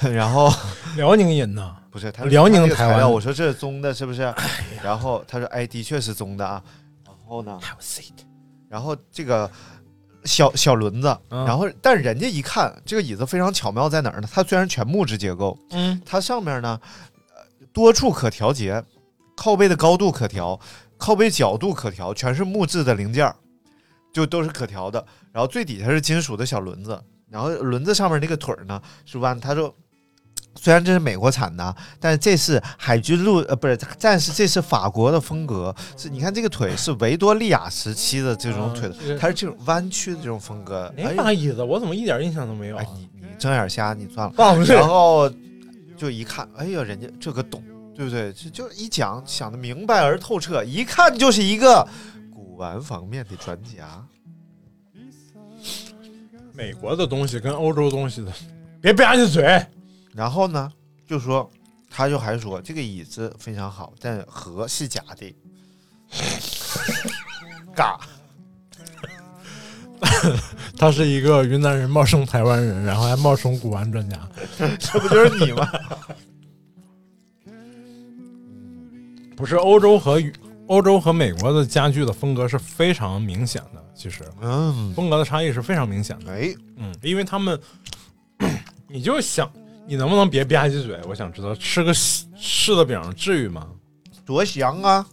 [0.12, 0.52] 然后
[0.96, 4.32] 辽宁人呐，不是他说辽宁台湾料我说这是棕的，是不是？
[4.82, 6.62] 然后他说：“哎，的确是棕的啊。”
[7.04, 7.58] 然后呢，
[8.68, 9.50] 然后这个
[10.24, 14.28] 小小轮子，嗯然后但人家一看这个椅子非常巧妙在哪儿呢？
[14.32, 16.78] 它虽然全木质结构，嗯，它上面呢
[17.34, 18.82] 呃多处可调节，
[19.36, 20.58] 靠背的高度可调，
[21.00, 23.34] 靠背角度可调，全是木质的零件儿，
[24.12, 25.04] 就都是可调的。
[25.32, 29.74] 然后最底下是金属的小轮子，然后轮子上面那个腿儿呢是弯，他说。
[30.56, 35.72] 虽然这是美国产的，但是这是海军陆呃不是，但是这是法国的风格。
[35.96, 40.92] 是你看这个腿是维多利亚时期的这种腿它是这种弯曲的这种风格。
[40.96, 42.88] 哪把椅子我怎么一点印象都没有啊哎，？
[42.96, 44.64] 你你睁眼瞎，你算了。
[44.64, 45.30] 然后
[45.96, 47.62] 就一看，哎呀，人家这个懂，
[48.00, 48.32] 对不对？
[48.32, 51.86] 就就一讲想的明白而透彻，一看就是一个
[52.32, 54.02] 古玩方面的专家。
[56.54, 58.32] 美国的东西跟欧洲东西的，
[58.80, 59.62] 别吧唧嘴。
[60.14, 60.72] 然后呢，
[61.06, 61.50] 就说
[61.90, 65.36] 他就还说这个椅子非常好，但盒是假的，
[67.76, 68.00] 嘎。
[70.78, 74.18] 他是一个云南人冒充台湾人，然后还冒充古玩专家。
[74.56, 75.68] 这不就是你吗？
[79.40, 80.22] 不是欧洲和
[80.66, 86.30] 欧洲和美国的家具的风格是非常明显的，其实嗯，风格的差异是非常明显的。
[86.30, 87.58] 哎，嗯，因为他们，
[88.86, 89.50] 你就想
[89.86, 91.00] 你能不能别吧唧嘴？
[91.08, 93.66] 我想知道吃个柿柿子饼至于吗？
[94.26, 95.06] 多香啊！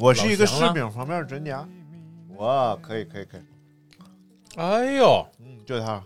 [0.00, 1.66] 我是一个柿饼方面的专家。
[2.36, 3.40] 哇，可以可以可以，
[4.56, 6.02] 哎呦，嗯，就它，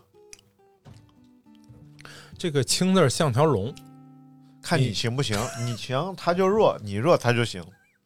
[2.36, 3.74] 这个青字儿像条龙，
[4.62, 7.62] 看你行不行，你强他就弱，你弱他就行。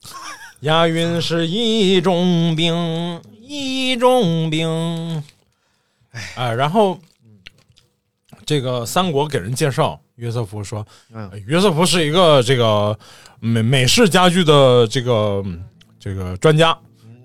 [0.61, 5.23] 押韵是一种病，一种病。
[6.35, 6.99] 哎，然后
[8.47, 12.99] 这个三国给人介绍，约瑟夫说，嗯呃约瑟夫是一个这个
[13.39, 15.63] 美美式家具的这个嗯
[16.01, 16.77] 这个专家。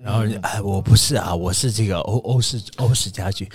[0.02, 3.48] 然后哎，我不是啊，我是这个欧欧式欧式家具，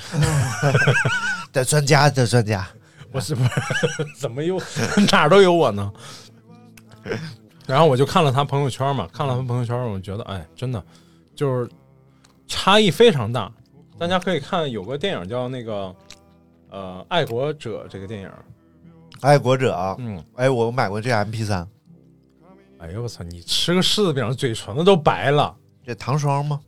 [1.51, 2.65] 的专家的专家，
[3.11, 3.49] 我是不是
[4.15, 4.59] 怎么又
[5.11, 5.91] 哪儿都有我呢？
[7.65, 10.83] 然后我就看了他朋友圈嘛，看了他朋友圈，我觉得哎，真的
[11.35, 11.69] 就是
[12.47, 13.51] 差异非常大。
[13.97, 15.95] 大家可以看有个电影叫那个
[16.69, 18.31] 呃《爱国者》这个电影，
[19.21, 21.67] 爱国者啊，嗯，哎，我买过这 M P 三，
[22.77, 25.55] 哎呦我操，你吃个柿子饼，嘴唇子都白了。
[25.85, 26.59] 这糖霜吗？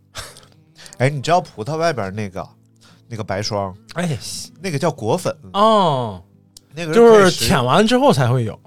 [0.98, 2.48] 哎，你知道葡萄外边那个
[3.08, 4.18] 那个白霜，哎
[4.60, 6.22] 那个叫果粉，哦，
[6.80, 8.58] 那个就是舔完之后才会有，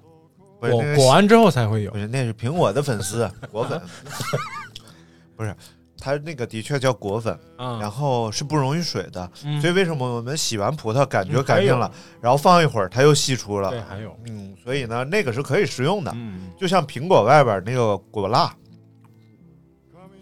[0.60, 1.98] 果不是那个果完之后才会有不。
[1.98, 3.80] 是，那是苹果的粉丝果粉，
[5.34, 5.54] 不是，
[5.98, 18.54] 它那个的确叫果粉，啊，然后是不溶于水的，嗯所以为什么我们洗完葡萄感觉干净了，然后放一会儿它又析出了对，，还有，嗯，所以呢，那个是可以食用的，嗯，就像苹果外边那个果蜡，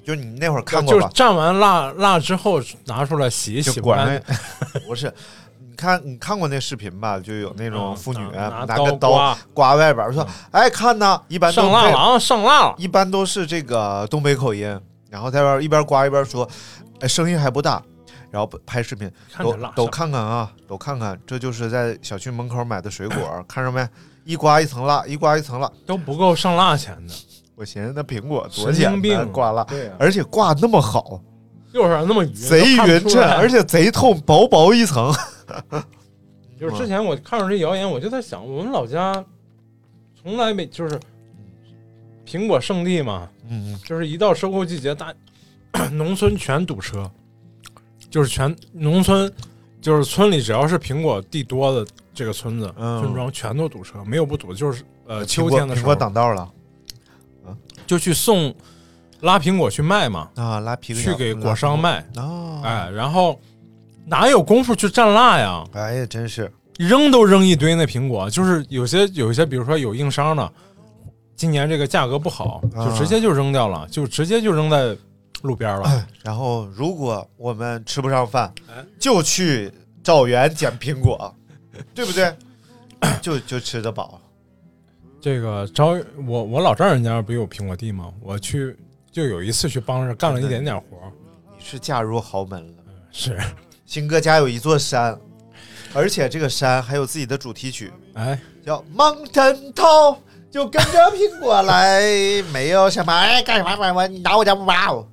[0.05, 1.11] 就你那会儿看过就是吧？
[1.15, 4.23] 蘸完蜡蜡之后拿出来洗一就洗，果然
[4.73, 5.13] 那不是。
[5.81, 7.19] 你看，你看过那视频吧？
[7.19, 12.75] 就有那种嗯妇女拿拿个刀刮刮外边，说：“哎，看呐，一般上蜡了啊，上蜡了。
[12.77, 16.47] 一般都是这个东北口音，然后在边一边刮一边说，
[17.01, 17.83] 哎，声音还不大，
[18.31, 23.89] 然后拍视频，都都看看看啊，都看看，这就是在小区门口买的水果，看着没？
[24.27, 25.71] 一刮一层蜡，一刮一层蜡。
[25.87, 27.15] 都不够上蜡钱的，
[27.57, 29.67] 我寻思那苹果多神简经病单，刮蜡，
[29.99, 31.19] 而且刮那么好，
[31.73, 35.11] 就是那么匀，贼匀称，而且贼透，薄薄一层。
[36.59, 39.25] 就是之前我看到这谣言，我就在想，我们老家
[40.21, 40.99] 从来没就是
[42.27, 45.13] 苹果圣地嘛，嗯，就是一到收购季节，大
[45.93, 47.11] 农村全堵车，
[48.11, 49.33] 就是全农村，
[49.81, 56.51] 就是村里只要是苹果地多的这个村子、嗯村庄全都堵车，没有不堵，就是呃秋果苹果天的时候挡道了。
[57.87, 58.55] 就去送
[59.23, 63.41] 拉苹果去卖嘛，啊，拉皮去给果商卖，啊，哎，然后
[64.11, 65.65] 哪有功夫去蘸辣呀？
[65.73, 70.53] 哎呀，真是扔都扔一堆那苹果，就是有些有些，比如说有硬伤的，
[71.37, 74.97] 今年这个价格不好，啊就直接就扔掉了，就直接就扔在
[75.43, 76.07] 路边了。
[76.25, 79.71] 然后，如果我们吃不上饭哎，就去
[80.03, 81.33] 找园捡苹果，
[81.95, 82.35] 对不对？
[83.23, 84.21] 就就吃得饱。
[85.21, 85.97] 这个招
[86.27, 88.13] 我我老丈人家不有苹果地吗？
[88.21, 88.77] 我去
[89.13, 90.85] 就有一次去帮着干了一点点活，
[91.57, 92.83] 你是嫁入豪门了。
[93.13, 93.39] 是，
[93.91, 95.19] 新哥家有一座山，
[95.93, 100.19] 而且这个山还有自己的主题曲，哎，叫 Mountain Top，
[100.49, 102.01] 就跟着苹果来，
[102.55, 105.05] 没有什么哎干什么干 什么，你拿我家不包。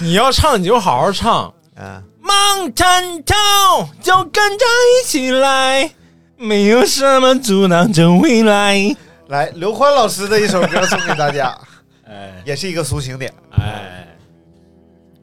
[0.00, 1.54] 你要唱你就好好唱。
[1.76, 5.94] 嗯，，Mountain Town 就跟着一起来，
[6.36, 8.94] 没有什么阻挡着未来。
[9.28, 11.58] 来，刘欢老师的一首歌送给大家，
[12.06, 12.42] 哎。
[12.44, 13.32] 也是一个抒情点。
[13.52, 13.99] 哎，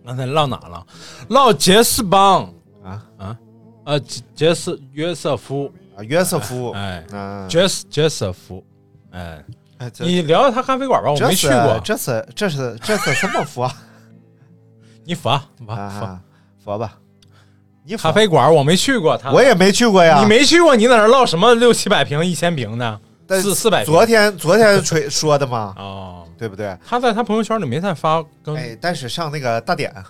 [0.08, 0.88] 刚才唠哪了？
[1.28, 2.50] 唠杰士邦。
[2.82, 3.04] 啊？
[3.18, 3.38] 啊？
[3.84, 8.64] 啊杰杰斯约瑟夫，啊，约瑟夫，哎，嗯，杰斯杰瑟夫，
[9.12, 9.44] 哎，
[10.00, 13.64] 你聊聊他咖啡馆吧，我这没去过，这是这是这是什么佛？
[13.68, 13.74] 啊？
[15.04, 16.20] 你佛佛。
[16.64, 16.98] 佛吧，
[17.84, 18.04] 你佛。
[18.04, 19.32] 咖啡馆我没去过，他。
[19.32, 23.94] 我也没去过呀，你没去过，你在那儿唠什么六七百平、一千平的，但四四百平。
[23.94, 26.78] 昨天昨天吹说的嘛，哦，对不对？
[26.86, 30.06] 他在他朋友圈里没再发跟哎，但是上那个大典啊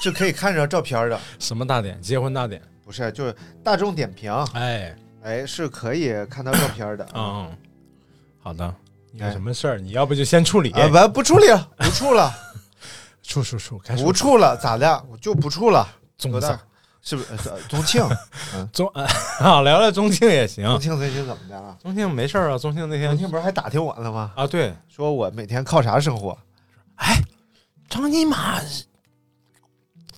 [0.00, 7.06] 是可以看着照片的， 什么大典，结婚大典，不是就是大众点评，哎，哎，是可以看到照片的。
[7.14, 7.56] 嗯，嗯
[8.42, 8.74] 好的，
[9.12, 12.32] 你有哎什么事儿，你要不就先处理，啊，不不处理了，不处了，
[13.22, 15.04] 处处处，开始不处了，咋的？
[15.10, 15.86] 我就不处了。
[16.16, 16.58] 宗多大庆？
[17.02, 17.48] 是不是？
[17.48, 18.02] 呃宗庆，
[18.72, 20.78] 宗 啊，聊聊宗庆也行宗。
[20.80, 21.76] 庆最近怎么的了？
[21.80, 24.32] 宗庆没事儿啊，宗庆那宗天庆不是还打听我了吗？
[24.36, 26.36] 啊，对，说我每天靠啥生活？
[26.96, 27.16] 哎
[27.88, 28.60] 张尼玛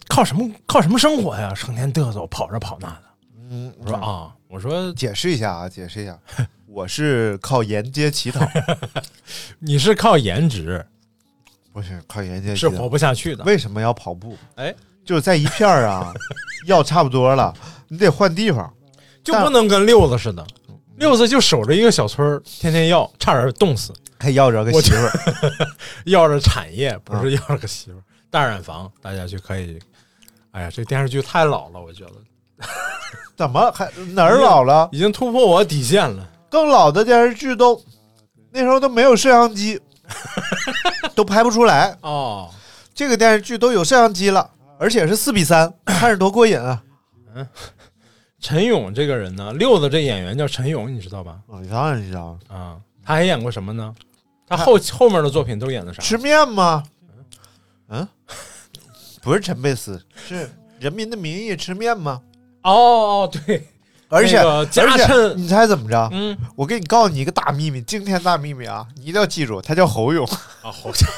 [0.08, 1.52] 靠什么靠什么生活呀？
[1.54, 3.02] 成天嘚瑟跑这跑那的。
[3.50, 6.18] 嗯，我说啊，我说解释一下啊，解释一下，
[6.66, 8.46] 我是靠沿街乞讨，
[9.58, 10.84] 你是靠颜值
[11.72, 12.70] 不是靠沿街乞讨。
[12.72, 13.44] 是活不下去的。
[13.44, 14.36] 为什么要跑步？
[14.56, 14.74] 哎，
[15.04, 16.12] 就是在一片儿啊，
[16.66, 17.52] 药差不多了，
[17.88, 18.72] 你得换地方。
[19.24, 20.44] 就不能跟六子似的，
[20.96, 25.12] 六子就守着一个小村儿，天天要，差点冻死，还要着个媳妇儿，
[26.06, 28.02] 要着产业，不啊是要着个媳妇儿。
[28.30, 29.78] 大染坊，大家就可以。
[30.50, 32.66] 哎呀，这电视剧太老了，我觉得
[33.36, 34.88] 怎么还哪儿老了？
[34.90, 36.28] 已经突破我底线了。
[36.50, 37.80] 更老的电视剧都
[38.50, 39.80] 那时候都没有摄像机，
[41.14, 41.96] 都拍不出来。
[42.00, 42.50] 哦，
[42.92, 44.50] 这个电视剧都有摄像机了，
[44.82, 46.82] 而且是四比三， 看着多过瘾啊！
[47.36, 47.46] 嗯
[48.40, 51.38] 陈勇这个人呢，六子这演员叫陈勇，你知道吧？
[51.48, 53.94] 啊，你当然知道，啊，他还演过什么呢？
[54.48, 56.02] 他后后面的作品都演的啥？
[56.02, 56.82] 吃面吗？
[57.90, 58.08] 嗯，
[59.22, 60.34] 不是陈佩斯，是
[60.80, 62.20] 《人民的名义》吃面吗？
[62.64, 63.68] 哦哦，对，
[64.08, 66.08] 而且、那个而且你猜怎么着？
[66.10, 68.84] 嗯我给你告诉你一个大秘密，惊天大秘密啊！
[68.96, 70.26] 你一定要记住，他叫侯勇。
[70.26, 71.08] 啊，好像。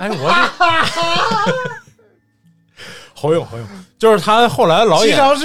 [0.00, 0.34] 哎，我这
[3.14, 3.66] 侯勇，侯勇，
[3.98, 5.44] 就是他后来老演西城市，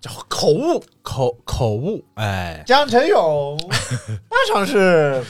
[0.00, 3.56] 叫口误，口口误，哎，江晨勇，
[4.28, 5.24] 八城市。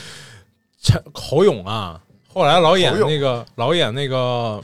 [0.80, 2.00] 陈侯勇啊，
[2.32, 4.60] 后来老演那个老演那个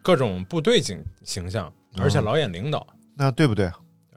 [0.00, 3.70] 各种部队形形象，而且老演领导，那对不对？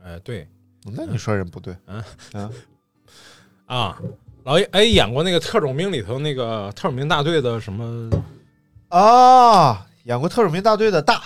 [0.06, 0.47] 哎，对
[0.86, 2.04] 那你说人不对，嗯
[3.66, 3.97] 啊，
[4.44, 8.10] 老演哎演过那个特种兵里头那个 特种兵大队的什么，
[8.89, 11.22] 啊，演过特种兵大队的大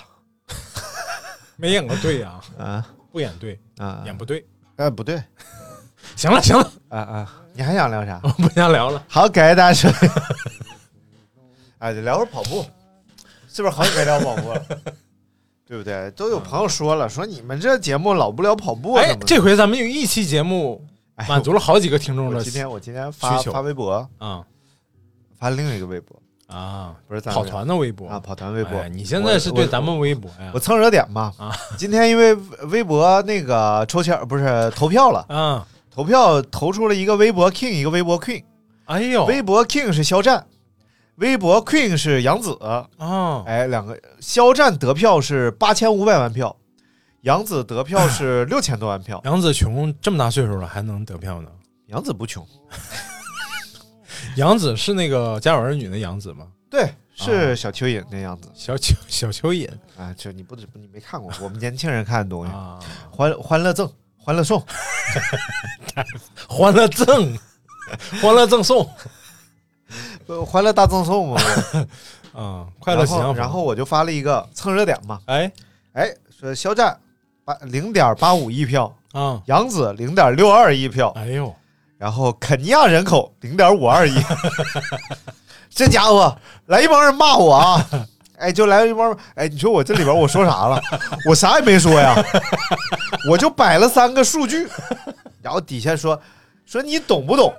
[1.55, 4.45] 没演过队啊， 啊不演队，啊，演不对。
[4.77, 5.23] 哎不对
[6.17, 8.19] 行了行了，啊啊，你还想聊啥？
[8.23, 9.01] 我不想聊了。
[9.07, 10.09] 好，感谢大家收听。
[11.77, 12.65] 哎，聊会儿跑步，
[13.47, 14.61] 是不是好久没聊跑步了？
[15.65, 16.11] 对不对？
[16.11, 20.94] 都有朋友说了，说你们这节目老不聊跑步，哎这回咱们有一期节目哎
[21.27, 24.43] 满足了好几个听众的今天我今天发发微博，嗯
[25.37, 26.15] 发另一个微博，
[26.47, 28.77] 啊，不是跑团的微博啊，跑团微博。
[28.79, 30.59] 哎你现在是对咱们微博呀我？
[30.59, 31.51] 蹭热点嘛啊！
[31.77, 32.33] 今天因为
[32.69, 38.43] 微博那个抽签不是投票了，啊，投票投出了一个微博 king，一个微博 queen。
[38.85, 40.45] 哎呦，微博 king 是肖战，
[41.15, 42.51] 微博 queen 是杨紫。
[42.99, 46.55] 哦，哎，两个肖战得票是八千五百万票，
[47.25, 51.49] 杨紫得票 是六千多万票，杨紫琼这么大岁数了还能得票呢？
[51.87, 52.47] 杨紫不穷，
[54.37, 56.47] 杨紫是那个《家有儿女》的杨紫吗？
[56.69, 58.49] 对，是小蚯蚓那样子。
[58.53, 59.67] 小蚯小蚯蚓
[59.97, 62.53] 啊，这你不你没看过，我们年轻人看的东西。
[62.53, 64.63] 啊，欢欢乐赠，欢乐颂，
[66.47, 67.35] 欢乐赠，
[68.21, 68.87] 欢乐赠送
[70.27, 71.41] 呃欢乐大赠送嘛。
[72.33, 75.51] 啊，快乐然后喜洋房然后我就发了一个蹭热点嘛，哎
[75.93, 76.99] 哎，说肖战
[77.45, 81.53] 八零点八五亿票，啊，杨紫零点六二亿票，哎呦，
[81.99, 84.15] 然后肯尼亚人口零点五二亿，
[85.69, 86.35] 这家伙
[86.65, 87.87] 来一帮人骂我啊！
[88.37, 90.81] 哎，就来一帮，哎，你说我这里边我说啥了？
[91.29, 92.15] 我啥也没说呀，
[93.29, 94.67] 我就摆了三个数据，
[95.43, 96.19] 然后底下说
[96.65, 97.53] 说你懂不懂？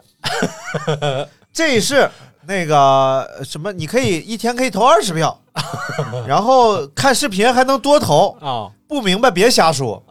[1.52, 2.10] 这是
[2.46, 5.38] 那个什么，你可以一天可以投二十票，
[6.26, 10.02] 然后看视频还能多投，啊，不明白别瞎说。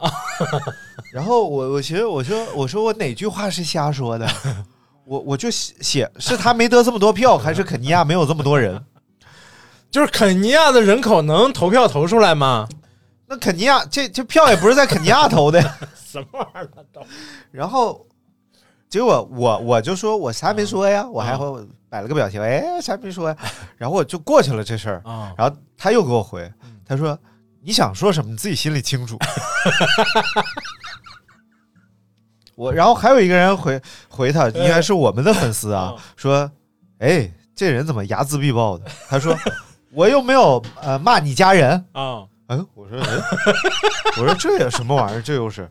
[1.12, 4.28] 然后我我寻思我说我说我哪句话是瞎说的？
[5.04, 8.82] 我我就写写是他没得这么多票， 还是肯尼亚没有这么多人？
[9.90, 12.68] 就是肯尼亚的人口能投票投出来吗？
[13.28, 15.60] 那肯尼亚这这票也不是在肯尼亚投的。
[16.04, 17.00] 什么玩意儿都
[17.50, 18.06] 然后
[18.96, 23.36] 结果我我就说我啥没说呀，我还会摆了个表情，哎啥没说呀，
[23.76, 25.02] 然后我就过去了这事儿。
[25.04, 26.50] 啊，然后他又给我回，
[26.82, 27.18] 他说
[27.62, 29.18] 你想说什么你自己心里清楚。
[32.56, 33.78] 我然后还有一个人回
[34.08, 36.50] 回他，应该是我们的粉丝啊，说，
[36.98, 38.86] 哎，这人怎么睚眦必报的？
[39.10, 39.36] 他说
[39.92, 43.22] 我又没有呃骂你家人，啊，嗯，我说，嗯，
[44.20, 45.22] 我说这有什么玩意儿？
[45.22, 45.68] 这又是，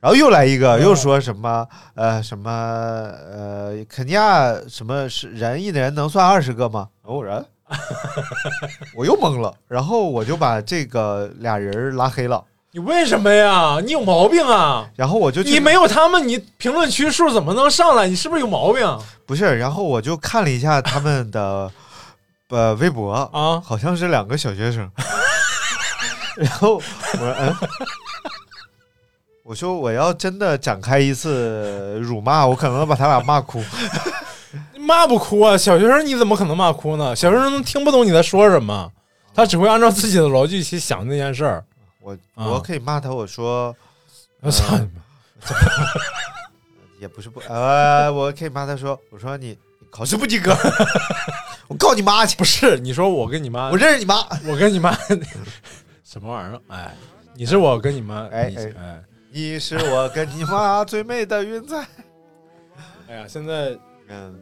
[0.00, 6.88] 然后又来一个，又说什么呃什么呃肯尼亚什么是人一人能算二十个吗？
[7.02, 7.44] 哦人，
[8.94, 13.78] 我又懵了，然后我就把这个俩人拉黑了，你为什么呀？
[13.82, 14.86] 你有毛病啊！
[14.96, 18.06] 然后我就你没有他们，你评论区数怎么能上来？
[18.06, 18.86] 你是不是有毛病
[19.24, 21.70] 不是，然后我就看了一下他们的
[22.50, 23.58] 呃微博啊？
[23.64, 24.90] 好像是两个小学生。
[26.38, 27.56] 然后我说 嗯，
[29.42, 33.62] 我说我要真的展开一次辱骂，我可能把他俩骂哭。
[34.78, 35.56] 骂不哭啊？
[35.58, 37.14] 小学生你怎么可能骂哭呢？
[37.14, 38.90] 小学生听不懂你在说什么，
[39.34, 41.64] 他只会按照自己的逻辑去想那件事儿。
[42.00, 43.74] 我啊我可以骂他，我说
[44.40, 45.02] 我操你妈！
[47.00, 49.58] 也不是不呃，我可以骂他说，我说你你
[49.90, 50.56] 考试不及格，
[51.68, 54.26] 我告你妈去，不是，你说我跟你妈，我认识你妈。
[54.46, 54.96] 我跟你妈
[56.10, 56.60] 什么玩意儿？
[56.68, 56.94] 哎，
[57.34, 61.86] 你是我跟你妈，你哎哎哎，你是我跟你妈最美的云彩。
[63.08, 63.76] 哎呀，现在
[64.08, 64.34] 嗯，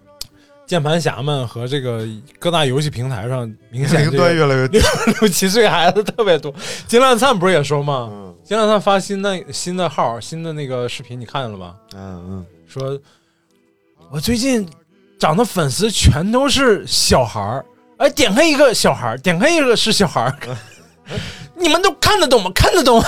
[0.64, 2.06] 键盘侠们和这个
[2.38, 4.80] 各大游戏平台上明显年龄这个段越来越六。
[5.20, 6.54] 六七岁孩子特别多。
[6.86, 8.08] 金烂灿不是也说吗？
[8.12, 11.74] 嗯金烂灿发新的新的号，新的那个视频，你看见了吧？
[11.96, 12.96] 嗯嗯说，
[14.08, 14.64] 我最近
[15.18, 17.66] 涨的粉丝全都是小孩儿，
[17.98, 20.36] 哎，点开一个小孩儿，点开一个是小孩儿，
[21.56, 22.50] 你们都看得懂吗？
[22.54, 23.02] 看得懂。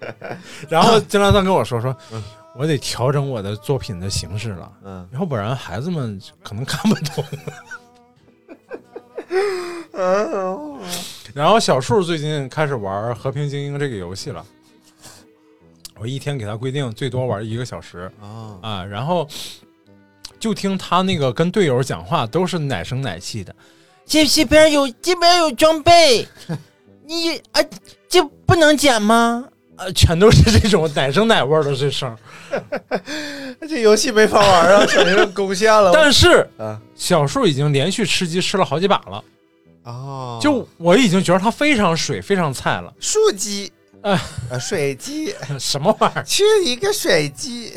[0.68, 1.96] 然后金烂灿跟我说说，
[2.54, 7.24] 我得调整我的作品的形式了，嗯要不然孩子们可能看不懂。
[9.92, 10.80] 嗯。
[11.34, 14.44] 然后小树最近开始玩《和平精英》这个游戏了，
[15.98, 19.28] 我一天给他规定最多玩一个小时啊啊，然后
[20.40, 23.54] 就听他那个跟队友讲话都是奶声奶气的，
[24.10, 26.26] 这这边有这边有装备，
[27.06, 27.62] 你啊
[28.08, 29.44] 这不能捡吗？
[29.76, 32.14] 呃，全都是这种奶声奶味儿的这声，
[33.68, 35.92] 这游戏没法玩啊，小学生攻陷了。
[35.94, 39.24] 但是啊小树已经连续吃鸡吃了好几把了，
[39.84, 46.24] 哦，就我已经觉得他非常水非常菜了，树鸡，哎呃，水鸡， 什么玩意儿？
[46.24, 47.72] 吃一个水鸡。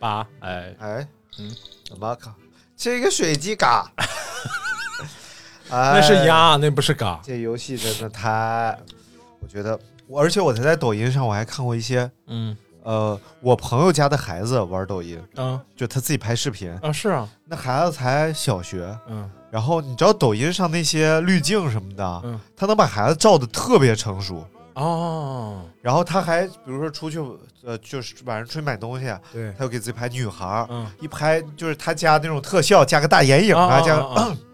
[0.00, 0.74] 八哎。
[0.80, 1.50] 哎，嗯，
[1.88, 2.34] 怎么靠？
[2.76, 3.90] 吃一个水鸡嘎。
[5.70, 6.26] 那那是。
[6.26, 7.20] 鸭，那不是嘎。
[7.22, 8.78] 这游戏真的太，
[9.40, 12.56] 我觉得，我而且我才在抖音上我还看过一些，嗯。
[12.84, 19.30] 呃，我朋友家的孩子玩抖音，嗯就他自己拍视频，啊是啊，那孩子才小学，嗯。
[19.50, 22.40] 然后你知道抖音上那些滤镜什么的，嗯。
[22.56, 24.42] 他能把孩子照的特别成熟。
[24.74, 27.18] 哦，然后他还比如说出去，
[27.62, 30.86] 呃，就是晚上出去买东西，对，他就给自己拍女孩儿，嗯。
[31.00, 33.96] 一拍就是他加那种特效，加个大眼影啊，啊加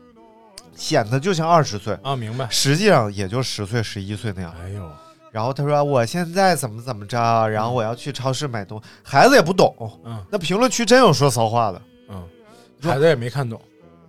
[0.77, 2.47] 显得就像二十岁，啊，明白。
[2.51, 4.55] 实际上也就十岁、十一岁那样。
[4.61, 4.91] 哎呦，
[5.31, 9.75] 然后他说我现在怎么怎么着，然后我要去超市买东西，孩子也不懂。
[10.05, 12.29] 嗯那评论区真有说骚话的，嗯，
[12.83, 13.61] 孩子也没看懂。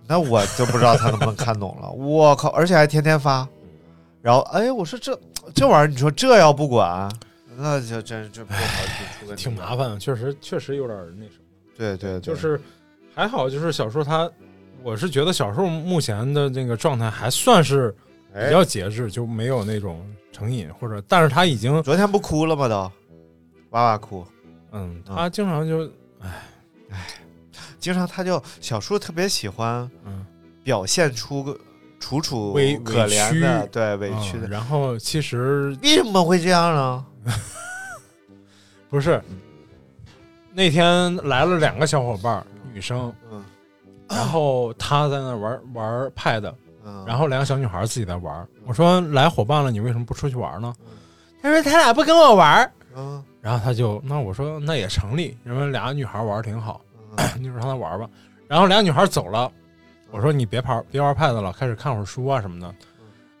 [0.08, 1.90] 那我就不知道他能不能看懂了。
[1.90, 3.46] 我靠，而且还天天发。
[4.22, 5.18] 然后哎，我说这
[5.54, 7.10] 这玩意儿，你说这要不管，
[7.56, 11.44] 那就真这不好挺出问题，挺麻烦的，确实确实有点那什么。
[11.76, 12.60] 对对，就是
[13.14, 14.30] 还好，就是小时候他，
[14.86, 17.92] 我是觉得小时候目前的那个状态还算是
[18.32, 22.68] 比较节制，就没有那种成瘾或者，但是他已经昨天不哭了吗？
[22.68, 22.76] 都
[23.70, 24.24] 哇哇哭，
[24.70, 25.84] 嗯，他经常就，
[26.20, 26.30] 哎
[26.90, 27.04] 哎，
[27.80, 30.24] 经常他就小树特别喜欢，嗯，
[30.62, 31.58] 表现出个
[31.98, 32.52] 楚楚
[32.84, 37.06] 可怜的，对委屈的，然后其实为什么会这样呢？
[38.88, 39.20] 不是。
[40.52, 43.44] 那天来了两个小伙伴，女生，嗯，
[44.08, 46.52] 然后他在那玩玩 pad，
[46.84, 48.46] 嗯，然后两个小女孩自己在玩。
[48.64, 50.74] 我说来伙伴了，你为什么不出去玩呢？
[51.42, 56.80] 他说他俩不跟我玩，嗯，然后他就那我说那也成立，因为俩女孩玩挺好，
[57.38, 58.08] 你就让他玩吧。
[58.48, 59.50] 然后俩女孩走了，
[60.10, 62.74] 我说你别玩别玩 pad 了，开始看会儿书啊什么的。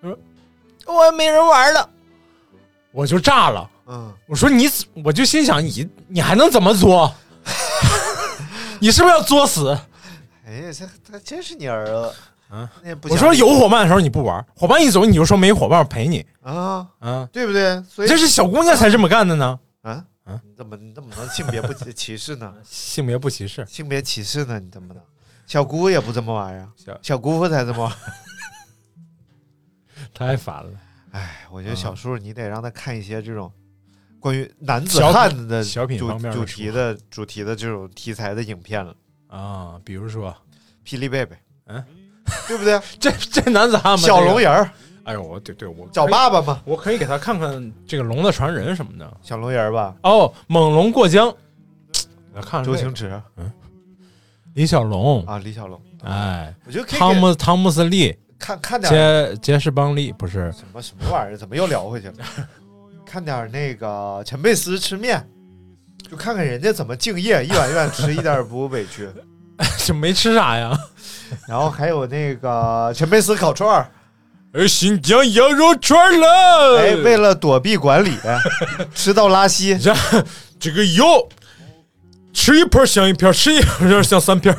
[0.02, 1.88] 他说我没人玩了，
[2.92, 3.68] 我就炸了。
[3.86, 4.66] 嗯，我说你，
[5.04, 7.12] 我就心想你，你还能怎么作？
[8.80, 9.76] 你是不是要作死？
[10.46, 12.14] 哎呀，这他真是你儿子
[12.48, 12.70] 啊！
[13.10, 17.82] 我说有伙伴的时候你不玩，伙伴一走你就说没伙伴陪你啊啊，对不对？
[17.82, 19.58] 所以这是小姑娘才这么干的呢。
[19.82, 22.54] 啊啊，怎么你怎么能性别不 歧视呢？
[22.64, 24.60] 性别不歧视，性别歧视呢？
[24.60, 25.02] 你怎么能？
[25.46, 27.92] 小姑也不这么玩啊，小小姑父才这么玩，
[30.14, 30.70] 太烦了。
[31.10, 33.52] 哎，我觉得小时候你得让他看一些这种。
[34.18, 38.92] 关于男子汉的小品方面主题的主题的这种题材的影片了
[39.28, 40.34] 啊，比如说
[40.88, 41.34] 《霹雳贝贝》，
[41.66, 41.84] 嗯，
[42.48, 42.80] 对不对？
[43.00, 44.06] 这这男子汉吗？
[44.06, 44.70] 小龙人儿，
[45.04, 49.94] 哎呦，我对对，我找爸爸嘛，我可以给他看看这个《龙的传人》什么的，小龙人儿吧？
[50.02, 51.28] 哦，《猛龙过江》，
[52.34, 52.62] 我看。
[52.64, 53.50] 周星驰，嗯，
[54.54, 55.24] 李小龙。
[55.26, 60.52] 啊，李小龙，哎，我觉得汤姆汤姆斯利，看看点杰杰士邦利不是。
[60.52, 61.36] 什么什么玩意儿？
[61.36, 62.14] 怎么又聊回去了？
[63.04, 65.24] 看点那个陈佩斯吃面，
[66.10, 69.08] 就看看人家怎么敬业， 一碗一碗吃，一点也不委屈。
[69.84, 70.76] 就没吃啥呀？
[71.48, 73.90] 然后还有那个陈佩斯烤串儿，
[74.52, 76.78] 哎，新疆羊肉串了。
[76.78, 78.16] 哎，为了躲避管理，
[78.94, 79.76] 吃到拉稀。
[79.78, 79.94] 这
[80.60, 81.04] 这个油
[82.32, 84.54] 吃一片像一片，吃一片像三片，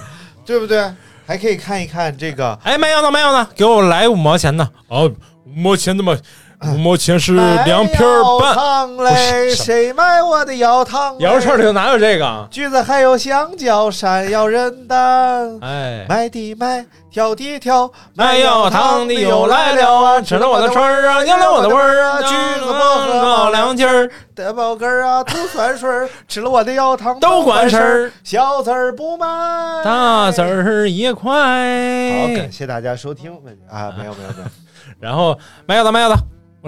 [0.46, 0.92] 对不对？
[1.26, 2.58] 还可以看一看这个。
[2.64, 4.68] 哎，没有呢，没有呢，给我来五毛钱的。
[4.88, 5.12] 哦，
[5.46, 6.18] 五毛钱的嘛。
[6.64, 8.00] 五毛钱是两片
[8.40, 8.56] 半。
[8.56, 11.16] 糖嘞，谁买我的药糖？
[11.20, 12.48] 羊肉串里头哪有这个？
[12.50, 15.60] 橘子还有香蕉，山药人丹。
[15.62, 20.20] 哎，买的买，挑的挑，买药糖的又来了啊！
[20.22, 22.22] 吃了我的串儿啊，咬了我的味儿啊！
[22.24, 26.10] 橘子薄荷高粱筋儿，德宝根儿啊， 吐酸水儿。
[26.28, 29.28] 吃了我的药糖都管事儿，小字儿不卖，
[29.84, 31.32] 大字儿一块。
[31.32, 33.32] 好，感谢大家收听
[33.70, 33.94] 啊！
[33.96, 34.50] 没有没有没有，
[35.00, 35.38] 然后
[35.68, 36.16] 买药的买药的。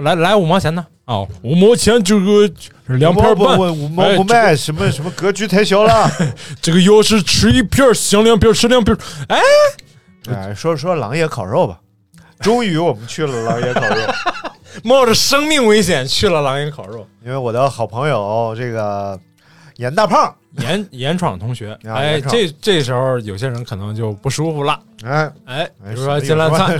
[0.00, 2.46] 来来五毛钱的哦，五毛钱这个
[2.86, 6.10] 是两片半，五毛不卖，什么什么格局太小了。
[6.62, 8.96] 这个要是吃一片，香两片，吃两片。
[9.28, 9.40] 哎，
[10.28, 11.80] 哎，说说狼爷烤肉吧。
[12.40, 13.96] 终于我们去了狼爷烤肉，
[14.84, 19.18] 冒着生命危险去了狼爷烤肉，因为我的好朋友这个
[19.76, 24.80] 严大胖， 严严闯同学，哎，这这时候有些人可能就不舒服了。
[25.04, 26.78] 哎哎，比如说金兰灿。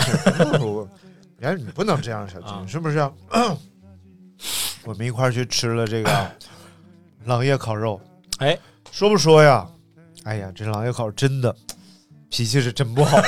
[1.40, 2.98] 哎，你不能这样，小金，是不是？
[4.84, 6.30] 我们一块儿去吃了这个
[7.24, 8.00] 狼爷烤肉。
[8.38, 8.58] 哎，
[8.90, 9.66] 说不说呀？
[10.24, 11.54] 哎呀，这狼爷烤真的
[12.28, 13.18] 脾气是真不好。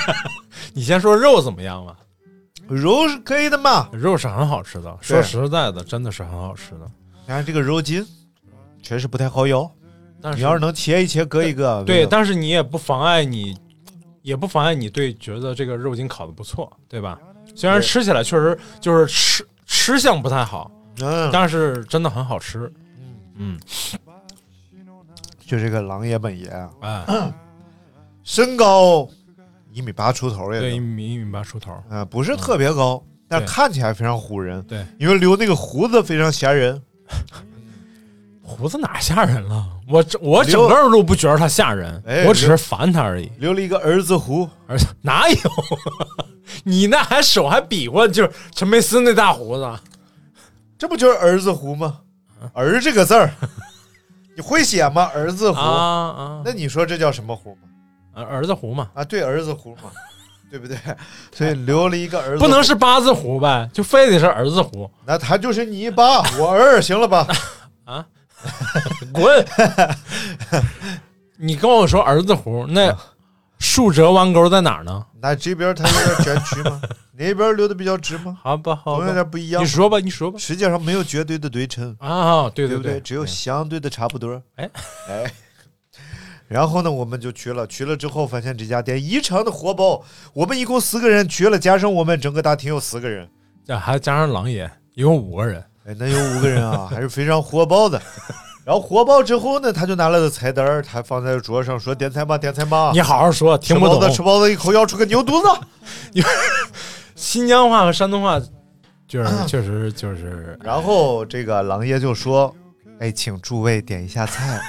[0.74, 1.96] 你先说肉怎么样吧？
[2.68, 4.98] 肉是可以的嘛，肉是很好吃的。
[5.00, 6.90] 说实在的，真的是很好吃的。
[7.22, 8.04] 你看这个肉筋
[8.82, 9.70] 确实不太好咬。
[10.20, 13.56] 但是你要是能切一切，割一个，对，但是你也不妨碍你，
[14.22, 17.18] 也不妨碍你对觉得这个肉筋烤的不错，对吧？
[17.56, 22.72] 虽然吃起来确实就是吃吃相不太好，嗯，但是真的很好吃，
[23.38, 23.58] 嗯。
[23.58, 23.60] 嗯，
[25.44, 26.70] 就这个狼爷本爷啊，
[27.06, 27.32] 哎，
[28.22, 29.08] 身高
[29.72, 36.80] 一米八出头也对，一米一米八出头，啊，不是特别高，但看起来非常唬人，对，因为留那个胡子非常吓人，
[38.46, 39.66] 胡子哪吓人了？
[39.88, 43.30] 我我整个都不觉得他吓人，我只是烦他而已。
[43.38, 45.36] 留了一个儿子胡，儿子哪有？
[46.64, 49.78] 你那还手还比划，就是陈佩斯那大胡子，
[50.78, 51.98] 这不就是儿子胡吗？
[52.52, 53.30] 儿这个字儿，
[54.36, 55.10] 你会写吗？
[55.14, 55.64] 儿子胡啊
[56.16, 56.42] 啊！
[56.44, 57.60] 那你说这叫什么胡吗？
[58.14, 58.88] 儿儿子胡嘛？
[58.94, 59.90] 啊，对，儿子胡嘛，
[60.50, 60.76] 对不对？
[61.32, 63.68] 所以留了一个儿子，不能是八字胡呗？
[63.72, 64.88] 就非得是儿子胡？
[65.04, 67.26] 那他就是你爸，我儿，行了吧？
[67.84, 68.04] 啊，
[69.12, 69.46] 滚！
[71.36, 72.96] 你跟我说儿子胡，那
[73.58, 75.06] 竖折弯钩在哪儿呢？
[75.20, 76.80] 那这边它有点卷曲吗？
[77.12, 78.38] 那边留的比较直吗？
[78.42, 79.66] 好吧，好总有，点不一样你。
[79.66, 80.38] 说吧，你说吧。
[80.38, 84.40] 世界上没有绝对的对称，啊，对对不对，只有相对的差不多。
[84.56, 84.70] 哎
[85.08, 85.32] 哎，
[86.46, 87.66] 然后呢，我们就去了。
[87.66, 90.04] 去了之后，发现这家店异常的火爆。
[90.32, 93.28] 我们一共四个人去了，加上我们整个大厅有四个人。
[93.64, 95.64] 这还加上狼爷，一共五个人。
[95.86, 98.00] 哎，那有五个人啊， 还是非常火爆的。
[98.64, 104.16] 然后火爆之后呢，他就拿了个菜单儿，他放在桌上说：“点菜吧，点菜吧。”你好好说，听不懂吃包子，。
[104.16, 106.22] 吃包子，一口咬出个牛犊子。
[107.14, 108.40] 新疆话和山东话，
[109.06, 112.52] 就是 确实就是，然后这个狼爷就说
[112.98, 114.60] ：“哎，请诸位点一下菜。”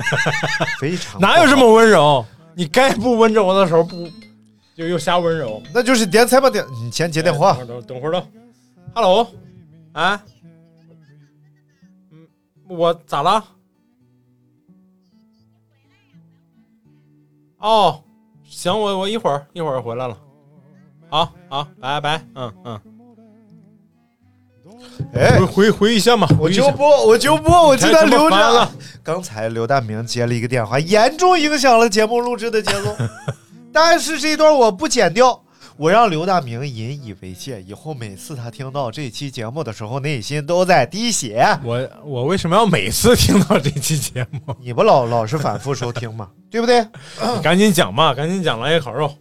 [0.79, 2.23] 非常 哪有这么温柔？
[2.53, 4.07] 你该不温柔的时候不，
[4.75, 5.59] 就又瞎温柔。
[5.73, 7.57] 那就是点菜吧，点你先接电话。
[7.59, 8.23] 哎等会儿等等会儿等
[8.93, 9.27] ，Hello，
[9.93, 10.19] 哎，嗯，
[12.67, 13.43] 我咋了？
[17.59, 18.03] 哦，
[18.43, 20.17] 行，我我一会儿一会儿回来了。
[21.09, 22.81] 好好，拜拜，嗯嗯，
[25.13, 28.71] 哎回，回回一下嘛，我就播，我就播，我就在留太他妈烦了着。
[29.01, 32.93] 刚才刘大明接了一个电话，严重影响了节目录制的节奏。
[33.71, 35.41] 但是这一段我不剪掉，
[35.79, 41.45] 我让刘大明引以为戒，以后每次他听到这期节目的时候，内心都在滴血。
[41.63, 44.55] 我我为什么要每次听到这期节目？
[44.59, 46.29] 你不老老是反复收听吗？
[46.49, 46.81] 对不对？
[47.35, 49.13] 你赶紧讲嘛，赶紧讲狼爷烤肉，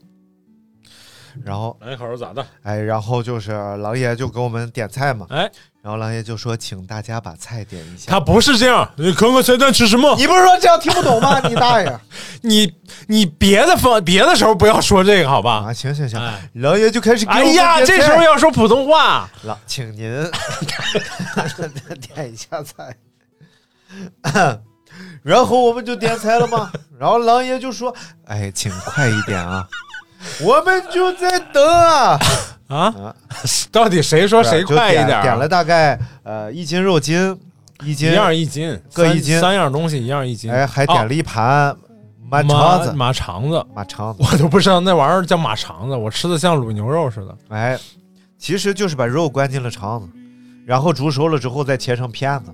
[1.44, 2.44] 然后，狼爷烤肉咋的？
[2.62, 5.50] 哎，然后就是狼爷就给我们点菜嘛，哎，
[5.82, 8.10] 然后狼爷就说，请大家把菜点一下。
[8.10, 10.14] 他不是这样，你看看菜单吃什么？
[10.16, 11.40] 你不是说这样听不懂吗？
[11.48, 11.98] 你大爷！
[12.42, 12.72] 你
[13.08, 15.64] 你别的方别的时候不要说这个好吧？
[15.68, 20.30] 啊，行行行哎，狼爷就开始给我们哎呀，这时候要说普通话，老，请您
[22.14, 22.96] 点一下菜。
[25.22, 27.94] 然后我们就点菜了嘛，然后狼爷就说
[28.26, 29.68] ：“哎，请快一点啊！”
[30.42, 32.18] 我们就在等啊，
[32.68, 33.14] 啊，
[33.70, 35.06] 到底谁说谁快一点？
[35.06, 37.38] 点点了大概呃一斤肉筋，
[37.84, 39.40] 一斤一样一斤，各一斤。
[39.40, 40.50] 三样东西一样一斤。
[40.50, 41.76] 哎，还点哦了一盘
[42.28, 47.36] 马马肠子，马肠子，马肠子，我都不知道那玩意儿叫马肠子，我吃的像卤牛肉似的。
[47.48, 47.78] 哎，
[48.36, 50.08] 其实就是把肉关进了肠子，
[50.66, 52.52] 然后煮熟了之后再切成片子。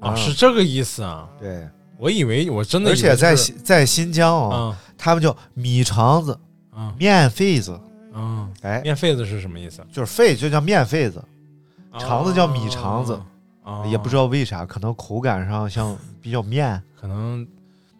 [0.00, 1.28] 啊，是这个意思啊！
[1.38, 4.78] 对，我以为我真的而且在新在新疆哦，啊。
[4.98, 6.36] 他们叫米肠子、
[6.74, 7.78] 啊面肺子，
[8.14, 9.84] 嗯，哎，面肺子是什么意思？
[9.92, 11.22] 就是肺就叫面肺子，
[11.98, 13.20] 肠子叫米肠子。
[13.64, 16.82] 啊，也不知道为啥，可能口感上像比较面。
[17.00, 17.46] 可能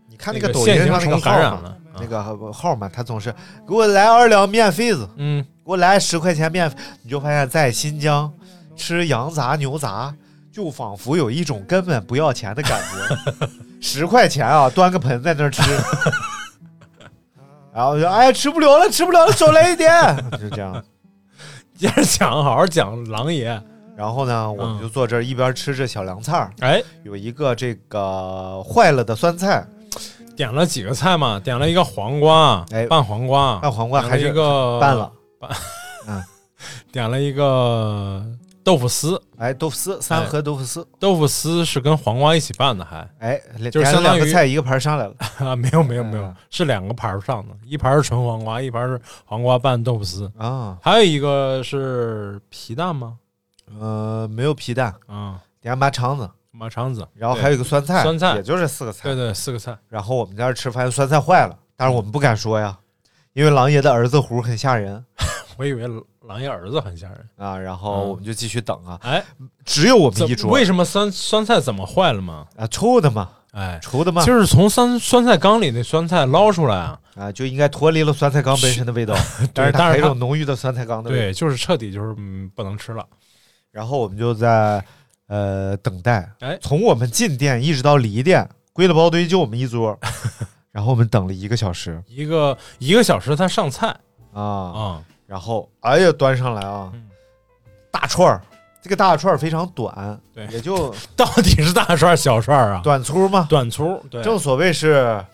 [0.09, 1.63] 你看那那个个抖音上那个号
[2.01, 3.33] 那个号嘛，他总是
[3.65, 6.69] 给我来二两面肺子，嗯，给我来十块钱面，
[7.05, 8.29] 你就发现在新疆
[8.75, 10.13] 吃羊杂牛杂，
[10.51, 13.47] 就仿佛有一种根本不要钱的感觉，
[13.81, 15.63] 十块钱啊，端个盆在那儿吃。
[17.75, 19.91] 然后我就哎吃不了了，吃不了了，少来一点，
[20.41, 20.83] 就这样。
[21.77, 23.61] 接着讲，好好讲狼爷。
[23.95, 29.65] 然后呢，我们就坐这儿一边吃着小凉菜儿，哎，有一个这个坏了的酸菜，
[30.35, 31.39] 点了几个菜嘛？
[31.39, 32.87] 点了一个黄瓜，哎。
[32.87, 35.51] 拌黄瓜，拌黄瓜还是一个拌了，拌，
[36.09, 36.23] 嗯。
[36.91, 38.25] 点了一个
[38.65, 39.21] 豆腐丝。
[39.39, 43.09] 哎，豆腐丝，三盒豆腐丝，豆腐丝是跟黄瓜一起拌的，还。
[43.19, 43.41] 哎，
[43.71, 53.19] 就是点了相当于两个菜一个盘上来了， 啊，没有没有没有嗯，是两个盘儿上的，一盘儿是纯黄瓜，一盘儿是黄瓜拌豆腐丝，啊，还有一个是皮蛋吗？
[53.81, 58.37] 呃，没有皮蛋，啊，点马肠子，马肠子，然后还有一个酸菜，酸菜。
[58.37, 59.09] 也就是四个菜。
[59.09, 59.15] 对。
[59.15, 59.77] 对，四个菜。
[59.89, 62.79] 然后我们在这儿吃饭，酸菜坏了，但是我们不敢说呀，
[63.33, 65.05] 因为狼爷的儿子胡很吓人。
[65.57, 65.87] 我以为
[66.27, 67.29] 狼爷儿子很吓人。
[67.37, 67.57] 啊。
[67.59, 69.23] 然后我们就继续等啊，哎，
[69.65, 70.51] 只有我们一桌。
[70.51, 72.47] 为什么酸酸菜怎么坏了吗？
[72.57, 79.15] 啊，臭的嘛，哎，臭的嘛，就是从酸酸菜缸里那酸菜捞出来啊，啊，就应该脱离了酸菜缸本身的味道，
[79.53, 81.23] 但是它但是它还有一种浓郁的酸菜缸的味道。
[81.23, 83.05] 对，就是彻底就是嗯不能吃了。
[83.71, 84.85] 然后我们就在
[85.29, 86.59] 呃等待，哎。
[86.61, 89.99] 从我们进店一直到离店，归了包堆就我们一桌，
[90.71, 92.03] 然后我们等了一个小时。
[92.07, 93.89] 一个一个小时他上菜。
[94.33, 95.03] 啊，啊，
[95.33, 97.09] 然后哎呀端上来啊嗯，
[97.91, 98.43] 大串儿，
[98.83, 100.47] 这个大串儿非常短，对。
[100.49, 102.83] 也就 到底是大串儿小串儿啊？
[102.85, 105.25] 短粗嘛，短粗，对，正所谓是，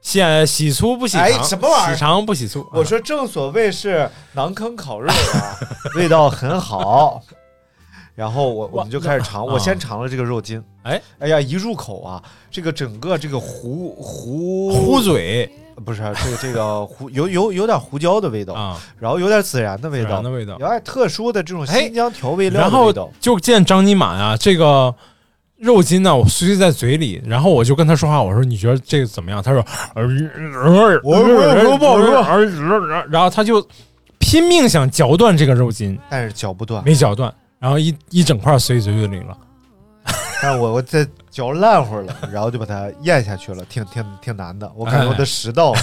[0.00, 1.94] 喜喜粗不喜哎长，什么玩意儿？
[1.94, 2.64] 喜长不喜粗。
[2.72, 5.58] 我说正所谓是馕坑烤肉啊，
[5.98, 7.20] 味道很好。
[8.14, 9.52] 然后我我们就开始尝，啊。
[9.52, 11.02] 我先尝了这个肉筋，哎。
[11.18, 15.50] 哎呀，一入口啊，这个整个这个糊糊糊嘴
[15.84, 20.56] 不是这个这个胡有有有点胡椒的味道，啊，然后有点孜然的味道，的味道。
[20.58, 23.10] 有点特殊的这种哎新疆调味料然后的味道。
[23.20, 24.94] 就见张尼玛呀，这个
[25.58, 29.42] 肉筋呢，我塞在嘴里，然后我就跟他说话，我说你觉得这个怎么样？
[29.42, 29.64] 他说，
[29.94, 30.02] 呃
[31.02, 33.66] 我我说不好说，然后他就
[34.18, 39.36] 拼命想嚼断这个肉筋，但是嚼不断，没嚼断，然后一一整块塞嘴里了。
[40.42, 41.06] 但是我我在
[41.36, 44.72] 嚼烂乎了，然后就把它咽下去了，挺挺挺难的。
[44.74, 45.74] 我感觉我的食道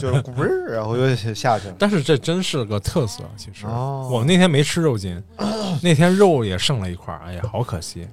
[0.00, 1.74] 就是咕儿，然后又下去了。
[1.78, 5.22] 但是这真是个特色，其实哦我那天没吃肉筋，
[5.80, 8.08] 那天肉也剩了一块儿，哎呀，好可惜。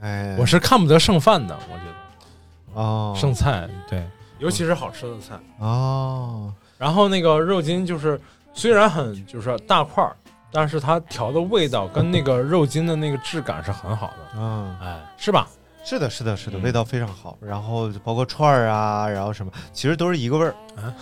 [0.00, 4.04] 哎，我是看不得剩饭的，我觉得哦剩菜对，
[4.40, 5.38] 尤其是好吃的菜。
[5.60, 8.20] 哦，然后那个肉筋就是
[8.52, 10.16] 虽然很就是大块儿，
[10.50, 15.46] 但是它调的味道跟那个肉筋的那个质感是很好的，嗯，哎，是吧？
[15.88, 16.62] 是的，是的，是的，嗯。
[16.62, 17.38] 味道非常好。
[17.40, 20.54] 然后包括串儿啊，然后什么，其实都是一个味儿。
[20.76, 20.92] 啊，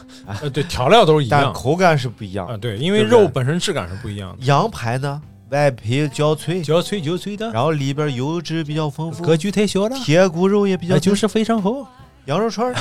[0.43, 2.47] 呃，对，调料都是一但样口感是不一样。
[2.47, 2.57] 啊，。
[2.59, 11.87] 对，因为肉本身质感是不一样的，羊排呢，外皮焦脆，焦脆焦脆的，然后里边油脂比较丰富，格局太小了，铁骨肉也比较就是非常厚。
[12.27, 12.75] 羊肉串儿，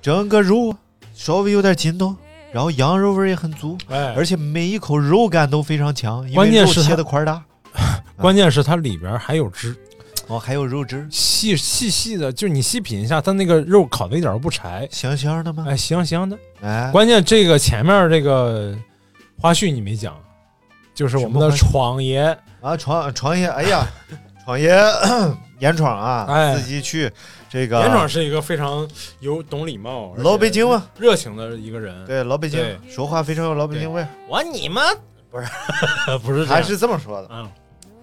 [0.00, 0.74] 整个肉
[1.14, 2.14] 稍微有点筋道，
[2.50, 7.42] 然后羊肉味儿也很足，哎，而且每一口肉感都非常强，因为肉关键是切的块儿大，
[8.16, 9.76] 关键是它里边还有汁，
[10.28, 15.64] 哦，还有肉汁，细细细的，就是你细品一下，它那个肉烤的一点都不柴，香香的吗？
[15.68, 16.36] 哎，香香的。
[16.62, 18.76] 哎，关键这个前面这个
[19.40, 20.16] 花絮你没讲，
[20.94, 23.86] 就是我们的闯爷，啊，闯闯爷，哎呀，
[24.44, 24.74] 闯爷
[25.60, 27.10] 严闯啊，哎自己去
[27.48, 28.88] 这个严闯是一个非常
[29.20, 32.04] 有懂礼貌、老北京嘛，热情的一个人。
[32.04, 32.60] 对老北京
[32.90, 34.82] 说话非常有老北京味，我你妈
[35.30, 35.46] 不是
[36.24, 37.28] 不是还是这么说的。
[37.30, 37.48] 嗯，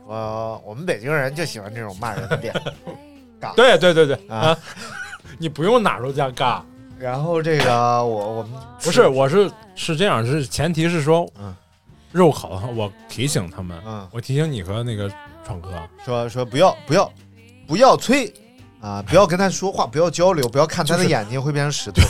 [0.05, 2.53] 我我们北京人就喜欢这种骂人的点，
[3.41, 3.53] 尬。
[3.55, 4.37] 对对对对啊。
[4.37, 4.57] 啊，
[5.39, 6.61] 你不用哪都这样尬，
[6.99, 7.73] 然后这个
[8.03, 8.51] 我我们
[8.81, 11.53] 不是，我是是这样，是前提是说，嗯。
[12.11, 14.07] 肉烤的话，我提醒他们，嗯。
[14.11, 15.09] 我提醒你和那个
[15.45, 15.69] 闯哥，
[16.05, 17.11] 说说不要不要
[17.65, 18.31] 不要催
[18.79, 22.01] 啊，不要跟他说话，不要交流，不要看他的眼睛会变成石头。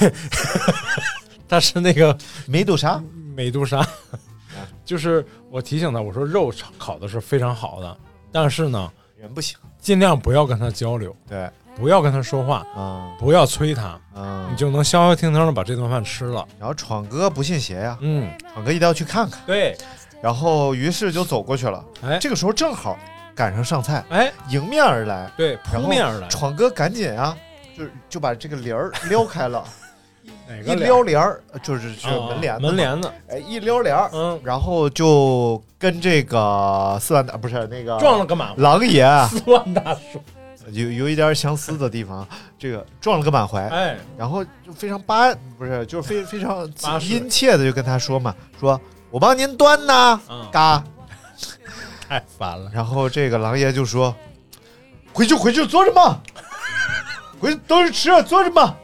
[1.48, 2.18] 他是那个
[2.48, 3.02] 梅杜莎，
[3.34, 3.88] 美杜莎，
[4.86, 7.98] 就是我提醒他，我说肉炒烤的是非常好的，
[8.32, 9.58] 但是呢，人不行。
[9.80, 16.48] 尽量不要跟他交流，对，不要跟他说话，嗯不要催他，嗯你，就能消消停停的把这顿饭吃了。
[16.58, 19.42] 然后闯哥不信邪呀，嗯，闯哥一定要去看看。
[19.46, 19.78] 对，
[20.22, 21.84] 然后于是就走过去了。
[22.02, 22.98] 哎这个时候正好
[23.36, 25.30] 赶上上菜，哎，迎面而来。
[25.36, 27.38] 对，扑面而来，闯哥赶紧啊，
[27.78, 29.66] 就就把这个帘儿撩开了，
[30.66, 40.22] 一撩帘儿就是是啊门帘子嘛门，帘子，哎，一撩帘儿，嗯，然后就跟这个四万大不是那个撞了个满狼爷 啊四万大叔，
[40.72, 42.28] 有有一点相似的地方，
[42.60, 46.70] 这个撞了个满怀，哎，然后就非常巴不是就是非非常
[47.02, 48.80] 殷切的就跟他说嘛，说
[49.10, 50.84] 我帮您端呐，嗯，嘎，
[52.08, 54.14] 太烦了，然后这个狼爷就说
[55.14, 56.20] ：“回去回去坐着嘛，
[57.40, 58.76] 回去 都是吃坐着嘛。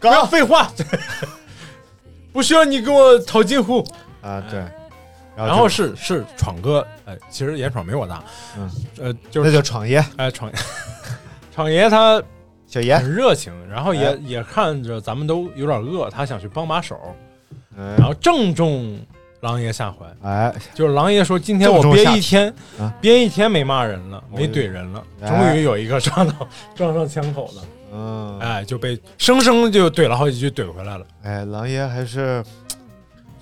[0.00, 0.70] 不要废话，
[2.32, 3.84] 不需要你给我套近乎。”
[4.22, 4.62] 啊，对，
[5.36, 8.22] 然后就是是闯哥，哎，其实严闯没我大，
[8.58, 10.04] 嗯，呃，就那是叫闯爷。
[10.16, 10.50] 哎闯
[11.54, 12.22] 闯爷他
[12.66, 14.18] 小爷，很热情，然后也哎。
[14.24, 16.98] 也看着咱们都有点饿，他想去帮把手，
[17.76, 19.00] 然然后正中
[19.40, 27.62] 狼爷下怀，哎，就是狼爷说今天我憋一天啊，憋一天没骂人了，没怼人了，哎终于有一个撞到撞上枪口的，
[27.92, 32.44] 嗯，哎，就被生生就怼了好几句怼回来了，哎，狼爷还是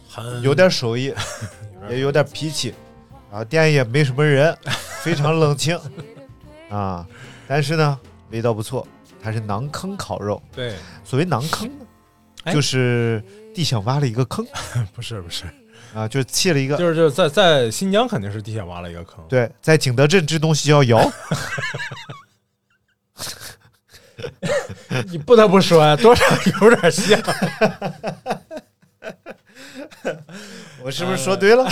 [0.08, 1.12] 很有点手艺，
[1.90, 2.74] 也有点脾气，
[3.30, 4.56] 啊，店也没什么人，
[5.02, 5.78] 非常冷清
[6.70, 7.06] 啊，
[7.46, 7.98] 但是呢，
[8.30, 8.86] 味道不错，
[9.22, 10.42] 它是馕坑烤肉。
[10.54, 10.74] 对，
[11.04, 11.70] 所谓馕坑
[12.52, 13.22] 就是
[13.54, 14.46] 地下挖了一个坑
[14.94, 15.44] 不 是不是，
[15.94, 16.76] 啊，就是砌了一个。
[16.76, 20.98] 就是就是在在新疆肯定是地下挖了一个坑，对，在景德镇这东西要摇，
[25.10, 26.24] 你不得不说呀， 多少
[26.60, 27.20] 有点像。
[30.82, 31.68] 我是不是说对了？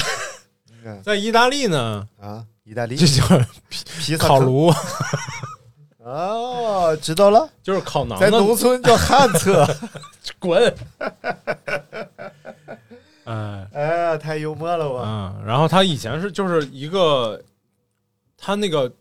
[1.03, 3.26] 在意大利呢，啊，意大利这叫
[3.68, 4.72] 披 萨坑烤炉，
[5.99, 8.55] 哦，知道了，就是烤馕在农。
[8.57, 9.66] 村叫旱厕。
[10.38, 10.74] 滚！
[13.24, 15.01] 哎，哎呀，太幽默了我。
[15.03, 17.40] 嗯，然后他以前是就是一个，
[18.36, 18.92] 他那个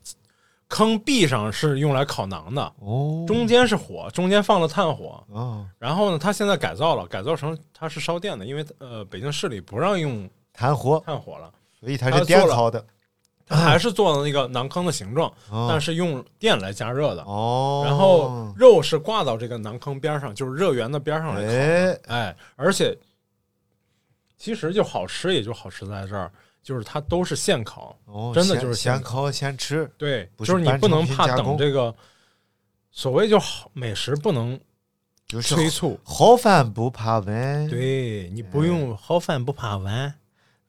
[0.68, 5.22] 坑壁上是用来烤馕的，哦中间是火，中间放了炭火。
[5.28, 12.84] 哦，然后呢，它现在改造了，改造成它是烧电的，因为呃北京市里不让用炭火，炭火了，所以它是电烤的。
[13.48, 17.22] 它还是做的那个馕坑的形状，哦但是用电来加热的。
[17.22, 21.52] 哦，然后肉是挂到这个馕坑边上，就是热源的边上来烤的。
[21.52, 22.98] 哎，哎，而且
[24.36, 26.28] 其实就好吃，也就好吃在这儿，
[26.66, 31.94] 就是它都是现烤，哦，真的就是现现烤现吃，对，是就是你不能怕等这个
[32.90, 34.58] 所谓就好美食不能
[35.28, 40.12] 就是催促，好饭不怕晚，对你不用好饭不怕晚，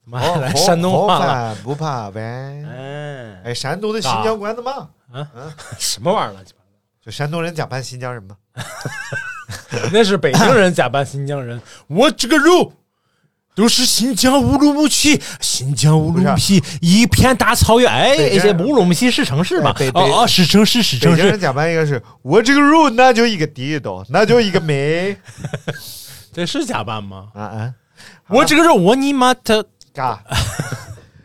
[0.04, 2.14] 妈好，来好山东话了，饭不怕晚。
[2.14, 4.88] 哎，哎，山东的新疆管子嘛，
[5.80, 6.66] 什么玩意儿乱七八糟
[7.00, 8.36] 就山东人假扮新疆人嘛。
[8.54, 9.88] 糟？
[9.92, 12.72] 那是北京人假扮新疆人，我这个肉。
[13.58, 17.90] 都是新疆乌鲁木齐，新疆乌鲁木齐一片大草原。
[17.90, 19.90] 哎，乌鲁木齐是城市吧哎北？
[19.90, 21.40] 北哦哦，是城市，是城市北京人。
[21.40, 25.16] 假扮一个是我这个肉那就一个地道，那就一个美
[26.32, 27.30] 这是假扮吗？
[27.34, 27.74] 啊啊，
[28.28, 29.66] 我这个肉，我你妈的！
[29.92, 30.22] 嘎。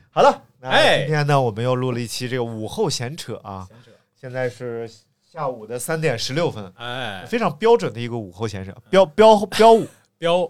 [0.10, 4.90] 好了，那哎今天呢，我们又录了一期这个午后闲扯啊，闲扯现在是
[5.32, 10.50] 下午的三点十六分，哎，非常标准的一个午后闲扯，标标标五标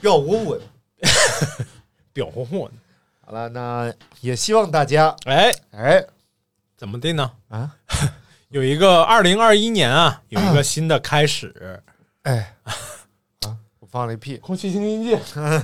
[0.00, 0.60] 标舞舞。
[2.12, 2.78] 表货呢？
[3.24, 6.04] 好了，那也希望大家哎，哎
[6.76, 7.30] 怎么的呢？
[7.48, 7.70] 啊
[8.50, 11.80] 有一个二零二一年啊，有一个新的开始。
[12.22, 12.74] 哎啊，
[13.78, 14.36] 我放了一屁。
[14.38, 15.16] 空气清新剂，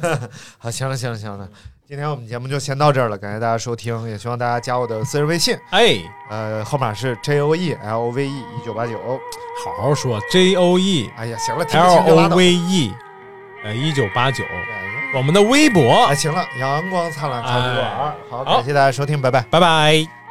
[0.57, 1.49] 好，行了行了行了，
[1.87, 5.99] 今天我们节目就先到这儿了，感谢大家收听，也希望大家加我的私人微信，哎，
[6.31, 8.97] 呃，号码是 J O E L O V E 一九八九。
[9.65, 12.37] 好好说，J O E 哎呀，行了，听不 L 清就拉 O 倒。
[12.37, 12.95] V E，
[13.67, 14.83] 呃，一九八九，哎
[15.15, 19.41] 我们的微博哎，，行了，阳光灿烂咖啡馆，好感谢大家收听，拜拜。
[19.51, 20.26] 拜拜。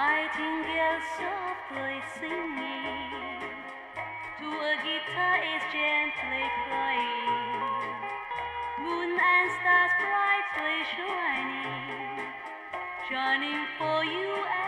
[0.00, 3.52] Nightingale softly singing
[4.38, 8.00] to a guitar is gently playing.
[8.80, 12.32] Moon and stars brightly shining,
[13.10, 14.59] shining for you.